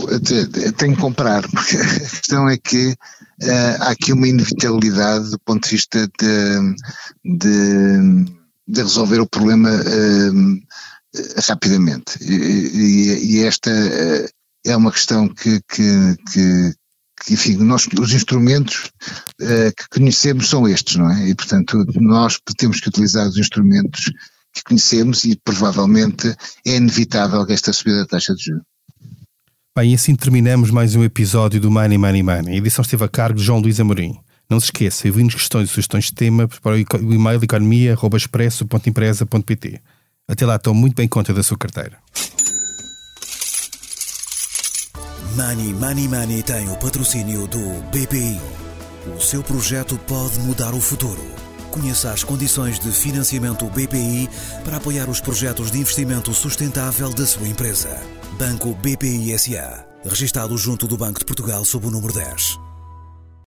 tenho 0.77 0.95
que 0.95 1.01
comprar, 1.01 1.43
porque 1.49 1.77
a 1.77 2.01
questão 2.01 2.49
é 2.49 2.57
que 2.57 2.89
uh, 2.89 2.97
há 3.81 3.91
aqui 3.91 4.13
uma 4.13 4.29
inevitabilidade 4.29 5.31
do 5.31 5.39
ponto 5.39 5.65
de 5.65 5.71
vista 5.71 6.07
de, 6.21 6.75
de, 7.25 8.25
de 8.69 8.83
resolver 8.83 9.21
o 9.21 9.29
problema 9.29 9.71
uh, 9.71 11.43
rapidamente. 11.49 12.19
E, 12.23 13.37
e, 13.37 13.45
esta 13.45 13.71
uh, 13.71 14.29
é 14.65 14.77
uma 14.77 14.93
questão 14.93 15.29
que, 15.29 15.61
que, 15.69 16.17
que, 16.33 16.75
enfim, 17.33 17.57
nós, 17.57 17.89
os 17.99 18.13
instrumentos 18.13 18.91
que 19.39 19.89
conhecemos 19.91 20.49
são 20.49 20.69
estes, 20.69 20.97
não 20.97 21.11
é? 21.11 21.29
E, 21.29 21.35
portanto, 21.35 21.85
nós 21.97 22.39
temos 22.57 22.81
que 22.81 22.89
utilizar 22.89 23.27
os 23.29 23.39
instrumentos 23.39 24.11
que 24.53 24.63
conhecemos 24.63 25.25
e 25.25 25.37
provavelmente 25.37 26.35
é 26.67 26.77
inevitável 26.77 27.45
esta 27.49 27.73
subida 27.73 28.01
da 28.01 28.07
taxa 28.07 28.35
de 28.35 28.45
juros. 28.45 28.74
Bem, 29.77 29.91
e 29.91 29.95
assim 29.97 30.15
terminamos 30.15 30.71
mais 30.71 30.95
um 30.95 31.03
episódio 31.03 31.61
do 31.61 31.69
Money 31.69 31.99
Money 31.99 32.23
Money. 32.23 32.55
A 32.55 32.59
edição 32.59 32.83
esteve 32.83 33.03
a 33.03 33.09
cargo 33.09 33.37
de 33.37 33.45
João 33.45 33.59
Luís 33.59 33.81
Amorim. 33.81 34.17
Não 34.49 34.61
se 34.61 34.67
esqueça, 34.67 35.09
enviem-nos 35.09 35.35
questões 35.35 35.69
e 35.69 35.73
sugestões 35.73 36.05
de 36.05 36.15
tema 36.15 36.47
para 36.47 36.75
o 36.75 36.79
e-mail 36.79 37.43
economia.expresso.empresa.pt. 37.43 39.81
Até 40.29 40.47
lá, 40.47 40.55
estou 40.55 40.75
muito 40.75 40.95
bem 40.95 41.09
conta 41.09 41.35
da 41.35 41.43
sua 41.43 41.59
carteira. 41.59 41.99
Money 45.35 45.75
Money 45.75 46.07
Money 46.07 46.45
tem 46.45 46.69
o 46.69 46.77
patrocínio 46.77 47.49
do 47.49 47.59
BPI. 47.91 48.41
O 49.17 49.21
seu 49.21 49.43
projeto 49.43 49.99
pode 50.07 50.39
mudar 50.39 50.73
o 50.73 50.81
futuro. 50.81 51.27
Conheça 51.73 52.13
as 52.13 52.23
condições 52.23 52.79
de 52.79 52.93
financiamento 52.93 53.69
BPI 53.71 54.31
para 54.65 54.77
apoiar 54.77 55.11
os 55.11 55.21
projetos 55.21 55.73
de 55.73 55.81
investimento 55.81 56.33
sustentável 56.33 57.13
da 57.13 57.27
sua 57.27 57.49
empresa. 57.49 58.01
Banco 58.35 58.75
BPI 58.75 59.39
SA. 59.39 59.87
Registado 60.05 60.57
junto 60.57 60.89
do 60.89 60.97
Banco 60.97 61.21
de 61.21 61.25
Portugal 61.25 61.65
sob 61.65 61.87
o 61.87 61.91
número 61.91 62.13
10. 62.13 62.74